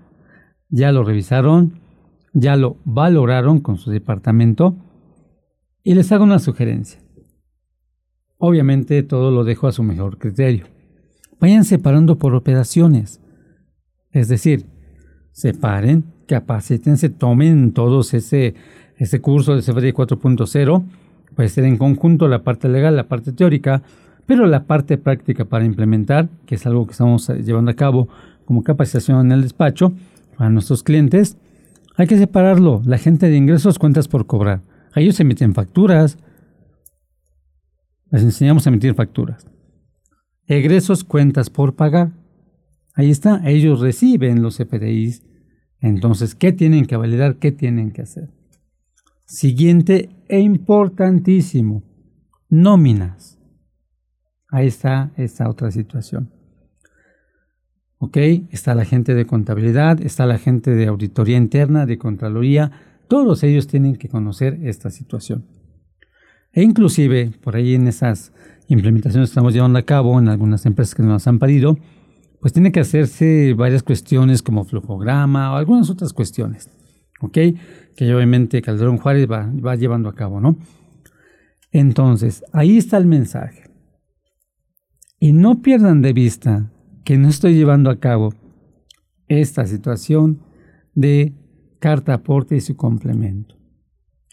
ya 0.74 0.90
lo 0.90 1.04
revisaron, 1.04 1.74
ya 2.32 2.56
lo 2.56 2.78
valoraron 2.84 3.60
con 3.60 3.76
su 3.76 3.92
departamento 3.92 4.74
y 5.84 5.94
les 5.94 6.10
hago 6.10 6.24
una 6.24 6.40
sugerencia. 6.40 7.00
Obviamente 8.38 9.04
todo 9.04 9.30
lo 9.30 9.44
dejo 9.44 9.68
a 9.68 9.72
su 9.72 9.84
mejor 9.84 10.18
criterio. 10.18 10.66
Vayan 11.38 11.64
separando 11.64 12.18
por 12.18 12.34
operaciones. 12.34 13.20
Es 14.10 14.26
decir, 14.26 14.66
separen, 15.30 16.06
capacítense, 16.26 17.08
tomen 17.08 17.72
todos 17.72 18.12
ese, 18.12 18.56
ese 18.96 19.20
curso 19.20 19.54
de 19.54 19.62
CFD 19.62 19.94
4.0. 19.94 20.84
Puede 21.36 21.48
ser 21.50 21.64
en 21.66 21.76
conjunto 21.76 22.26
la 22.26 22.42
parte 22.42 22.68
legal, 22.68 22.96
la 22.96 23.06
parte 23.06 23.30
teórica, 23.32 23.82
pero 24.26 24.46
la 24.46 24.64
parte 24.64 24.98
práctica 24.98 25.44
para 25.44 25.64
implementar, 25.64 26.28
que 26.46 26.56
es 26.56 26.66
algo 26.66 26.84
que 26.84 26.92
estamos 26.92 27.28
llevando 27.28 27.70
a 27.70 27.74
cabo 27.74 28.08
como 28.44 28.64
capacitación 28.64 29.24
en 29.24 29.30
el 29.30 29.42
despacho 29.42 29.92
para 30.36 30.50
nuestros 30.50 30.82
clientes, 30.82 31.38
hay 31.96 32.06
que 32.06 32.18
separarlo. 32.18 32.82
La 32.84 32.98
gente 32.98 33.28
de 33.28 33.36
ingresos, 33.36 33.78
cuentas 33.78 34.08
por 34.08 34.26
cobrar. 34.26 34.62
A 34.92 35.00
ellos 35.00 35.18
emiten 35.20 35.54
facturas. 35.54 36.18
Les 38.10 38.22
enseñamos 38.22 38.66
a 38.66 38.70
emitir 38.70 38.94
facturas. 38.94 39.46
Egresos, 40.46 41.04
cuentas 41.04 41.50
por 41.50 41.74
pagar. 41.74 42.12
Ahí 42.94 43.10
está. 43.10 43.40
Ellos 43.48 43.80
reciben 43.80 44.42
los 44.42 44.56
FDIs. 44.56 45.24
Entonces, 45.80 46.34
¿qué 46.34 46.52
tienen 46.52 46.86
que 46.86 46.96
validar? 46.96 47.36
¿Qué 47.36 47.52
tienen 47.52 47.92
que 47.92 48.02
hacer? 48.02 48.30
Siguiente 49.26 50.10
e 50.28 50.40
importantísimo. 50.40 51.82
Nóminas. 52.48 53.38
Ahí 54.48 54.68
está 54.68 55.12
esta 55.16 55.48
otra 55.48 55.70
situación. 55.70 56.33
¿Ok? 58.04 58.18
Está 58.50 58.74
la 58.74 58.84
gente 58.84 59.14
de 59.14 59.24
contabilidad, 59.24 60.00
está 60.02 60.26
la 60.26 60.36
gente 60.36 60.72
de 60.72 60.86
auditoría 60.86 61.38
interna, 61.38 61.86
de 61.86 61.96
contraloría, 61.96 62.70
todos 63.08 63.42
ellos 63.42 63.66
tienen 63.66 63.96
que 63.96 64.10
conocer 64.10 64.58
esta 64.62 64.90
situación. 64.90 65.46
E 66.52 66.62
inclusive, 66.62 67.32
por 67.42 67.56
ahí 67.56 67.74
en 67.74 67.88
esas 67.88 68.32
implementaciones 68.68 69.30
que 69.30 69.32
estamos 69.32 69.54
llevando 69.54 69.78
a 69.78 69.82
cabo 69.82 70.18
en 70.18 70.28
algunas 70.28 70.66
empresas 70.66 70.94
que 70.94 71.02
nos 71.02 71.26
han 71.26 71.38
pedido, 71.38 71.78
pues 72.40 72.52
tiene 72.52 72.72
que 72.72 72.80
hacerse 72.80 73.54
varias 73.54 73.82
cuestiones 73.82 74.42
como 74.42 74.64
flujograma 74.64 75.52
o 75.52 75.56
algunas 75.56 75.88
otras 75.88 76.12
cuestiones, 76.12 76.70
¿ok? 77.22 77.38
Que 77.96 78.14
obviamente 78.14 78.60
Calderón 78.60 78.98
Juárez 78.98 79.30
va, 79.30 79.50
va 79.50 79.76
llevando 79.76 80.10
a 80.10 80.14
cabo, 80.14 80.40
¿no? 80.40 80.58
Entonces, 81.72 82.44
ahí 82.52 82.76
está 82.76 82.98
el 82.98 83.06
mensaje. 83.06 83.70
Y 85.18 85.32
no 85.32 85.62
pierdan 85.62 86.02
de 86.02 86.12
vista 86.12 86.70
que 87.04 87.18
no 87.18 87.28
estoy 87.28 87.54
llevando 87.54 87.90
a 87.90 88.00
cabo 88.00 88.32
esta 89.28 89.66
situación 89.66 90.40
de 90.94 91.34
carta 91.78 92.14
aporte 92.14 92.56
y 92.56 92.60
su 92.60 92.76
complemento. 92.76 93.56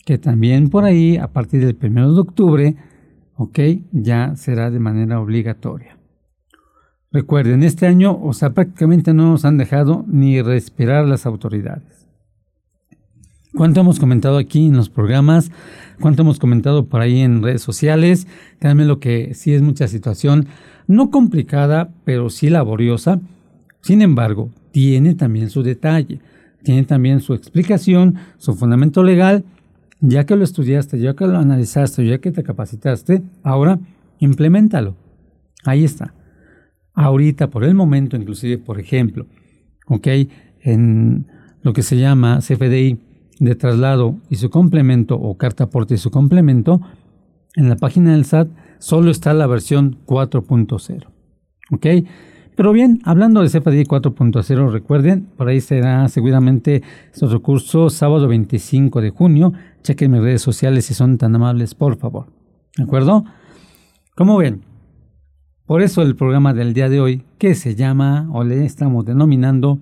Que 0.06 0.18
también 0.18 0.70
por 0.70 0.84
ahí, 0.84 1.18
a 1.18 1.28
partir 1.28 1.66
del 1.66 1.78
1 1.82 2.14
de 2.14 2.20
octubre, 2.20 2.76
ok, 3.36 3.60
ya 3.92 4.36
será 4.36 4.72
de 4.72 4.80
manera 4.80 5.20
obligatoria. 5.20 5.98
Recuerden, 7.12 7.64
este 7.64 7.88
año, 7.88 8.18
o 8.22 8.32
sea, 8.34 8.54
prácticamente 8.54 9.14
no 9.14 9.30
nos 9.32 9.44
han 9.44 9.58
dejado 9.58 10.06
ni 10.08 10.42
respirar 10.42 11.06
las 11.06 11.26
autoridades. 11.26 12.01
¿Cuánto 13.54 13.82
hemos 13.82 14.00
comentado 14.00 14.38
aquí 14.38 14.68
en 14.68 14.78
los 14.78 14.90
programas? 14.90 15.52
¿Cuánto 16.00 16.22
hemos 16.22 16.40
comentado 16.40 16.86
por 16.86 17.02
ahí 17.02 17.20
en 17.20 17.44
redes 17.44 17.62
sociales? 17.62 18.26
Créanme 18.60 18.86
lo 18.86 19.00
que 19.00 19.34
sí 19.34 19.54
es 19.54 19.62
mucha 19.62 19.90
situación 19.90 20.48
no 20.88 21.10
complicada, 21.10 21.90
pero 22.06 22.30
sí 22.30 22.50
laboriosa, 22.50 23.20
Sin 23.82 24.04
embargo, 24.04 24.52
tiene 24.72 25.16
también 25.16 25.50
su 25.50 25.64
detalle, 25.64 26.20
tiene 26.62 26.84
también 26.84 27.20
su 27.20 27.34
explicación, 27.34 28.16
su 28.38 28.54
fundamento 28.54 29.04
legal. 29.04 29.44
Ya 30.00 30.26
que 30.26 30.36
lo 30.36 30.44
estudiaste, 30.44 31.00
ya 31.00 31.16
que 31.16 31.26
lo 31.26 31.38
analizaste, 31.38 32.06
ya 32.06 32.20
que 32.20 32.32
te 32.32 32.44
capacitaste, 32.44 33.24
ahora 33.42 33.80
implementalo. 34.20 34.96
Ahí 35.64 35.84
está. 35.84 36.14
Ahorita, 36.94 37.50
por 37.50 37.64
el 37.64 37.74
momento, 37.74 38.16
inclusive, 38.16 38.60
por 38.60 38.80
ejemplo, 38.80 39.26
ok, 39.88 40.08
en 40.62 41.26
lo 41.64 41.74
que 41.74 41.82
se 41.82 41.98
llama 41.98 42.40
CFDI 42.40 43.00
de 43.40 43.56
traslado 43.56 44.18
y 44.30 44.36
su 44.36 44.50
complemento 44.50 45.16
o 45.16 45.38
carta 45.38 45.66
aporte 45.66 45.96
y 45.96 45.98
su 45.98 46.12
complemento, 46.12 46.82
en 47.56 47.70
la 47.70 47.76
página 47.76 48.12
del 48.14 48.26
SAT 48.26 48.50
solo 48.80 49.12
está 49.12 49.34
la 49.34 49.48
versión 49.48 50.00
4.0. 50.06 51.08
¿Ok? 51.72 51.86
Pero 52.56 52.74
bien, 52.74 53.00
hablando 53.06 53.42
de 53.42 53.48
CFDI 53.48 53.86
4.0, 53.86 54.72
recuerden, 54.72 55.28
por 55.38 55.48
ahí 55.48 55.62
será 55.62 56.08
seguramente 56.10 56.84
su 57.12 57.28
recurso 57.28 57.90
sábado 57.90 58.28
25 58.28 59.02
de 59.02 59.10
junio. 59.10 59.54
Chequen 59.84 60.12
mis 60.12 60.22
redes 60.22 60.42
sociales 60.42 60.86
si 60.86 60.94
son 60.94 61.18
tan 61.18 61.34
amables, 61.36 61.76
por 61.76 61.98
favor. 61.98 62.28
¿De 62.78 62.84
acuerdo? 62.84 63.24
Como 64.16 64.38
ven, 64.38 64.62
por 65.66 65.82
eso 65.82 66.02
el 66.02 66.16
programa 66.16 66.54
del 66.54 66.74
día 66.74 66.90
de 66.90 67.00
hoy, 67.00 67.24
que 67.38 67.56
se 67.56 67.76
llama 67.76 68.30
o 68.34 68.44
le 68.44 68.66
estamos 68.66 69.06
denominando 69.06 69.80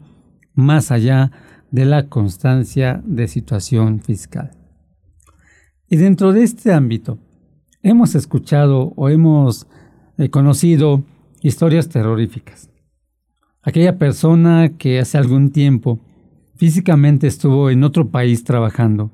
Más 0.53 0.91
allá 0.91 1.31
de 1.71 1.85
la 1.85 2.07
constancia 2.07 3.01
de 3.05 3.27
situación 3.27 4.01
fiscal. 4.01 4.51
Y 5.89 5.97
dentro 5.97 6.33
de 6.33 6.43
este 6.43 6.73
ámbito, 6.73 7.19
hemos 7.81 8.15
escuchado 8.15 8.93
o 8.95 9.09
hemos 9.09 9.67
eh, 10.17 10.29
conocido 10.29 11.03
historias 11.41 11.89
terroríficas. 11.89 12.69
Aquella 13.61 13.97
persona 13.97 14.77
que 14.77 14.99
hace 14.99 15.17
algún 15.17 15.51
tiempo 15.51 15.99
físicamente 16.55 17.27
estuvo 17.27 17.69
en 17.69 17.83
otro 17.83 18.09
país 18.09 18.43
trabajando, 18.43 19.11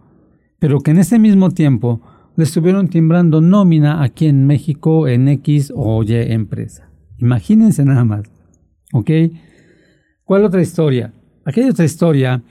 pero 0.59 0.81
que 0.81 0.91
en 0.91 0.97
ese 0.97 1.19
mismo 1.19 1.51
tiempo 1.51 2.01
le 2.35 2.43
estuvieron 2.43 2.89
timbrando 2.89 3.39
nómina 3.39 4.03
aquí 4.03 4.27
en 4.27 4.45
México 4.45 5.07
en 5.07 5.27
X 5.27 5.71
o 5.75 6.03
Y 6.03 6.13
empresa. 6.13 6.89
Imagínense 7.17 7.85
nada 7.85 8.03
más. 8.03 8.23
¿Ok? 8.93 9.09
¿Cuál 10.23 10.43
otra 10.43 10.61
historia? 10.61 11.13
Aquella 11.45 11.69
otra 11.69 11.85
historia 11.85 12.41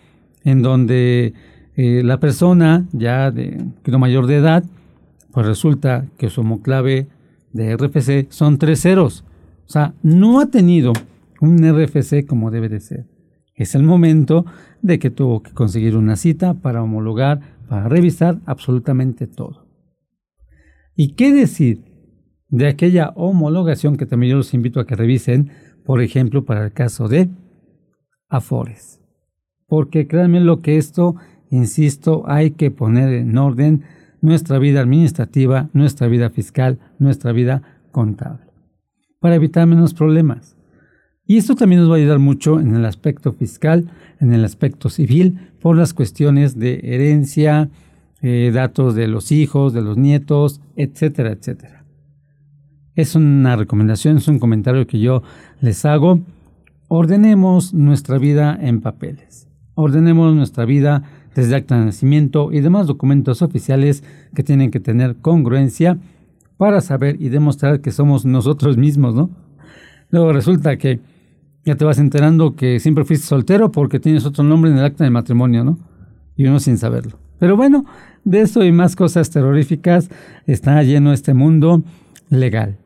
en 0.44 0.62
donde 0.62 1.34
eh, 1.76 2.02
la 2.04 2.20
persona 2.20 2.86
ya 2.92 3.30
de 3.30 3.64
lo 3.84 3.98
mayor 3.98 4.26
de 4.26 4.36
edad, 4.36 4.64
pues 5.32 5.46
resulta 5.46 6.06
que 6.16 6.30
su 6.30 6.42
homoclave 6.42 7.08
de 7.52 7.76
RFC 7.76 8.30
son 8.30 8.58
tres 8.58 8.80
ceros. 8.82 9.24
O 9.66 9.70
sea, 9.70 9.94
no 10.02 10.40
ha 10.40 10.46
tenido 10.46 10.92
un 11.40 11.58
RFC 11.58 12.24
como 12.26 12.52
debe 12.52 12.68
de 12.68 12.80
ser. 12.80 13.06
Es 13.56 13.74
el 13.74 13.82
momento 13.82 14.46
de 14.82 14.98
que 14.98 15.10
tuvo 15.10 15.42
que 15.42 15.52
conseguir 15.52 15.96
una 15.96 16.16
cita 16.16 16.54
para 16.54 16.82
homologar, 16.82 17.40
para 17.68 17.88
revisar 17.88 18.40
absolutamente 18.46 19.26
todo. 19.26 19.66
¿Y 20.94 21.14
qué 21.14 21.32
decir 21.32 21.84
de 22.48 22.68
aquella 22.68 23.08
homologación 23.16 23.96
que 23.96 24.06
también 24.06 24.32
yo 24.32 24.36
los 24.36 24.54
invito 24.54 24.78
a 24.78 24.86
que 24.86 24.94
revisen, 24.94 25.50
por 25.84 26.00
ejemplo, 26.00 26.44
para 26.44 26.64
el 26.64 26.72
caso 26.72 27.08
de 27.08 27.28
Afores? 28.36 29.00
Porque 29.66 30.06
créanme 30.06 30.40
lo 30.40 30.60
que 30.60 30.76
esto, 30.76 31.16
insisto, 31.50 32.24
hay 32.26 32.50
que 32.52 32.70
poner 32.70 33.12
en 33.12 33.36
orden 33.38 33.84
nuestra 34.20 34.58
vida 34.58 34.80
administrativa, 34.80 35.68
nuestra 35.72 36.08
vida 36.08 36.30
fiscal, 36.30 36.78
nuestra 36.98 37.32
vida 37.32 37.62
contable, 37.92 38.46
para 39.20 39.36
evitar 39.36 39.66
menos 39.66 39.94
problemas. 39.94 40.56
Y 41.26 41.36
esto 41.36 41.54
también 41.54 41.80
nos 41.80 41.90
va 41.90 41.94
a 41.94 41.98
ayudar 41.98 42.18
mucho 42.18 42.60
en 42.60 42.74
el 42.74 42.84
aspecto 42.84 43.32
fiscal, 43.32 43.90
en 44.20 44.32
el 44.32 44.44
aspecto 44.44 44.88
civil, 44.90 45.52
por 45.60 45.76
las 45.76 45.94
cuestiones 45.94 46.58
de 46.58 46.80
herencia, 46.82 47.70
eh, 48.20 48.50
datos 48.52 48.94
de 48.94 49.06
los 49.06 49.32
hijos, 49.32 49.72
de 49.72 49.82
los 49.82 49.96
nietos, 49.96 50.60
etcétera, 50.76 51.32
etcétera. 51.32 51.84
Es 52.94 53.14
una 53.14 53.56
recomendación, 53.56 54.18
es 54.18 54.28
un 54.28 54.38
comentario 54.38 54.86
que 54.86 55.00
yo 55.00 55.22
les 55.60 55.84
hago. 55.84 56.20
Ordenemos 56.96 57.74
nuestra 57.74 58.18
vida 58.18 58.56
en 58.60 58.80
papeles. 58.80 59.48
Ordenemos 59.74 60.32
nuestra 60.32 60.64
vida 60.64 61.02
desde 61.34 61.56
acta 61.56 61.76
de 61.76 61.86
nacimiento 61.86 62.52
y 62.52 62.60
demás 62.60 62.86
documentos 62.86 63.42
oficiales 63.42 64.04
que 64.32 64.44
tienen 64.44 64.70
que 64.70 64.78
tener 64.78 65.16
congruencia 65.16 65.98
para 66.56 66.80
saber 66.80 67.16
y 67.20 67.30
demostrar 67.30 67.80
que 67.80 67.90
somos 67.90 68.24
nosotros 68.24 68.76
mismos, 68.76 69.16
¿no? 69.16 69.30
Luego 70.10 70.32
resulta 70.32 70.76
que 70.76 71.00
ya 71.64 71.74
te 71.74 71.84
vas 71.84 71.98
enterando 71.98 72.54
que 72.54 72.78
siempre 72.78 73.04
fuiste 73.04 73.26
soltero 73.26 73.72
porque 73.72 73.98
tienes 73.98 74.24
otro 74.24 74.44
nombre 74.44 74.70
en 74.70 74.78
el 74.78 74.84
acta 74.84 75.02
de 75.02 75.10
matrimonio, 75.10 75.64
¿no? 75.64 75.80
Y 76.36 76.46
uno 76.46 76.60
sin 76.60 76.78
saberlo. 76.78 77.18
Pero 77.40 77.56
bueno, 77.56 77.84
de 78.22 78.42
eso 78.42 78.62
y 78.62 78.70
más 78.70 78.94
cosas 78.94 79.30
terroríficas 79.30 80.10
está 80.46 80.80
lleno 80.84 81.12
este 81.12 81.34
mundo 81.34 81.82
legal. 82.28 82.78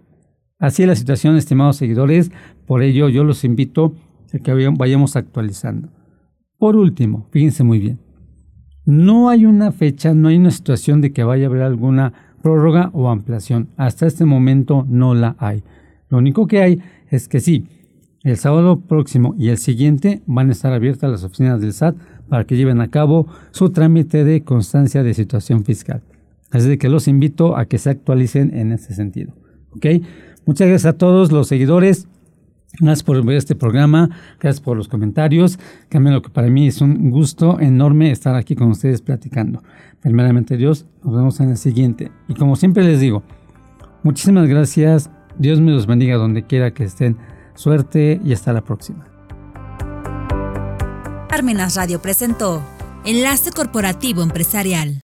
Así 0.59 0.83
es 0.83 0.89
la 0.89 0.97
situación, 0.97 1.37
estimados 1.37 1.77
seguidores, 1.77 2.33
por 2.67 2.83
ello 2.83 3.09
yo 3.09 3.25
los 3.25 3.45
invito 3.45 3.95
a 4.35 4.39
que 4.39 4.53
vayamos 4.53 5.17
actualizando. 5.17 5.89
Por 6.59 6.77
último, 6.77 7.29
fíjense 7.31 7.63
muy 7.63 7.79
bien, 7.79 8.01
no 8.85 9.29
hay 9.29 9.47
una 9.47 9.71
fecha, 9.71 10.15
no 10.15 10.29
hay 10.29 10.37
una 10.37 10.51
situación 10.51 11.01
de 11.01 11.13
que 11.13 11.23
vaya 11.23 11.47
a 11.47 11.51
haber 11.51 11.63
alguna 11.63 12.13
prórroga 12.43 12.91
o 12.95 13.11
ampliación. 13.11 13.69
Hasta 13.77 14.07
este 14.07 14.25
momento 14.25 14.87
no 14.89 15.15
la 15.15 15.37
hay. 15.39 15.63
Lo 16.09 16.19
único 16.19 16.47
que 16.47 16.63
hay 16.63 16.83
es 17.11 17.29
que 17.29 17.41
sí, 17.41 17.67
el 18.25 18.37
sábado 18.37 18.81
próximo 18.81 19.35
y 19.39 19.51
el 19.51 19.59
siguiente 19.59 20.23
van 20.27 20.49
a 20.49 20.53
estar 20.53 20.73
abiertas 20.73 21.11
las 21.11 21.23
oficinas 21.23 21.61
del 21.61 21.73
SAT 21.73 21.97
para 22.29 22.45
que 22.45 22.57
lleven 22.57 22.81
a 22.81 22.89
cabo 22.89 23.29
su 23.51 23.71
trámite 23.71 24.25
de 24.25 24.43
constancia 24.43 25.03
de 25.03 25.15
situación 25.15 25.65
fiscal. 25.65 26.03
Así 26.51 26.79
que 26.79 26.89
los 26.89 27.09
invito 27.09 27.57
a 27.57 27.67
que 27.67 27.79
se 27.79 27.91
actualicen 27.91 28.57
en 28.57 28.73
ese 28.73 28.95
sentido. 28.95 29.35
¿Ok? 29.71 29.87
Muchas 30.49 30.67
gracias 30.67 30.95
a 30.95 30.97
todos 30.97 31.31
los 31.31 31.47
seguidores. 31.47 32.09
Gracias 32.81 33.03
por 33.03 33.23
ver 33.23 33.37
este 33.37 33.55
programa, 33.55 34.09
gracias 34.41 34.63
por 34.63 34.79
los 34.79 34.89
comentarios. 34.89 35.59
También 35.91 36.15
lo 36.15 36.23
que 36.23 36.31
para 36.31 36.49
mí 36.49 36.69
es 36.69 36.81
un 36.81 37.11
gusto 37.11 37.61
enorme 37.61 38.11
estar 38.11 38.35
aquí 38.35 38.57
con 38.57 38.69
ustedes 38.69 39.03
platicando. 39.03 39.63
Primeramente 40.01 40.57
Dios, 40.57 40.87
nos 41.05 41.15
vemos 41.15 41.41
en 41.41 41.51
el 41.51 41.59
siguiente. 41.59 42.11
Y 42.29 42.35
como 42.35 42.57
siempre 42.57 42.83
les 42.83 42.99
digo, 42.99 43.23
muchísimas 44.03 44.49
gracias. 44.49 45.11
Dios 45.37 45.61
me 45.61 45.71
los 45.71 45.87
bendiga 45.87 46.17
donde 46.17 46.47
quiera 46.47 46.73
que 46.73 46.85
estén. 46.85 47.19
Suerte 47.55 48.19
y 48.25 48.33
hasta 48.33 48.55
la 48.55 48.63
próxima. 48.63 49.05
Armenas 51.29 51.77
Radio 51.77 52.01
presentó 52.01 52.63
Enlace 53.05 53.51
Corporativo 53.53 54.23
Empresarial. 54.23 54.97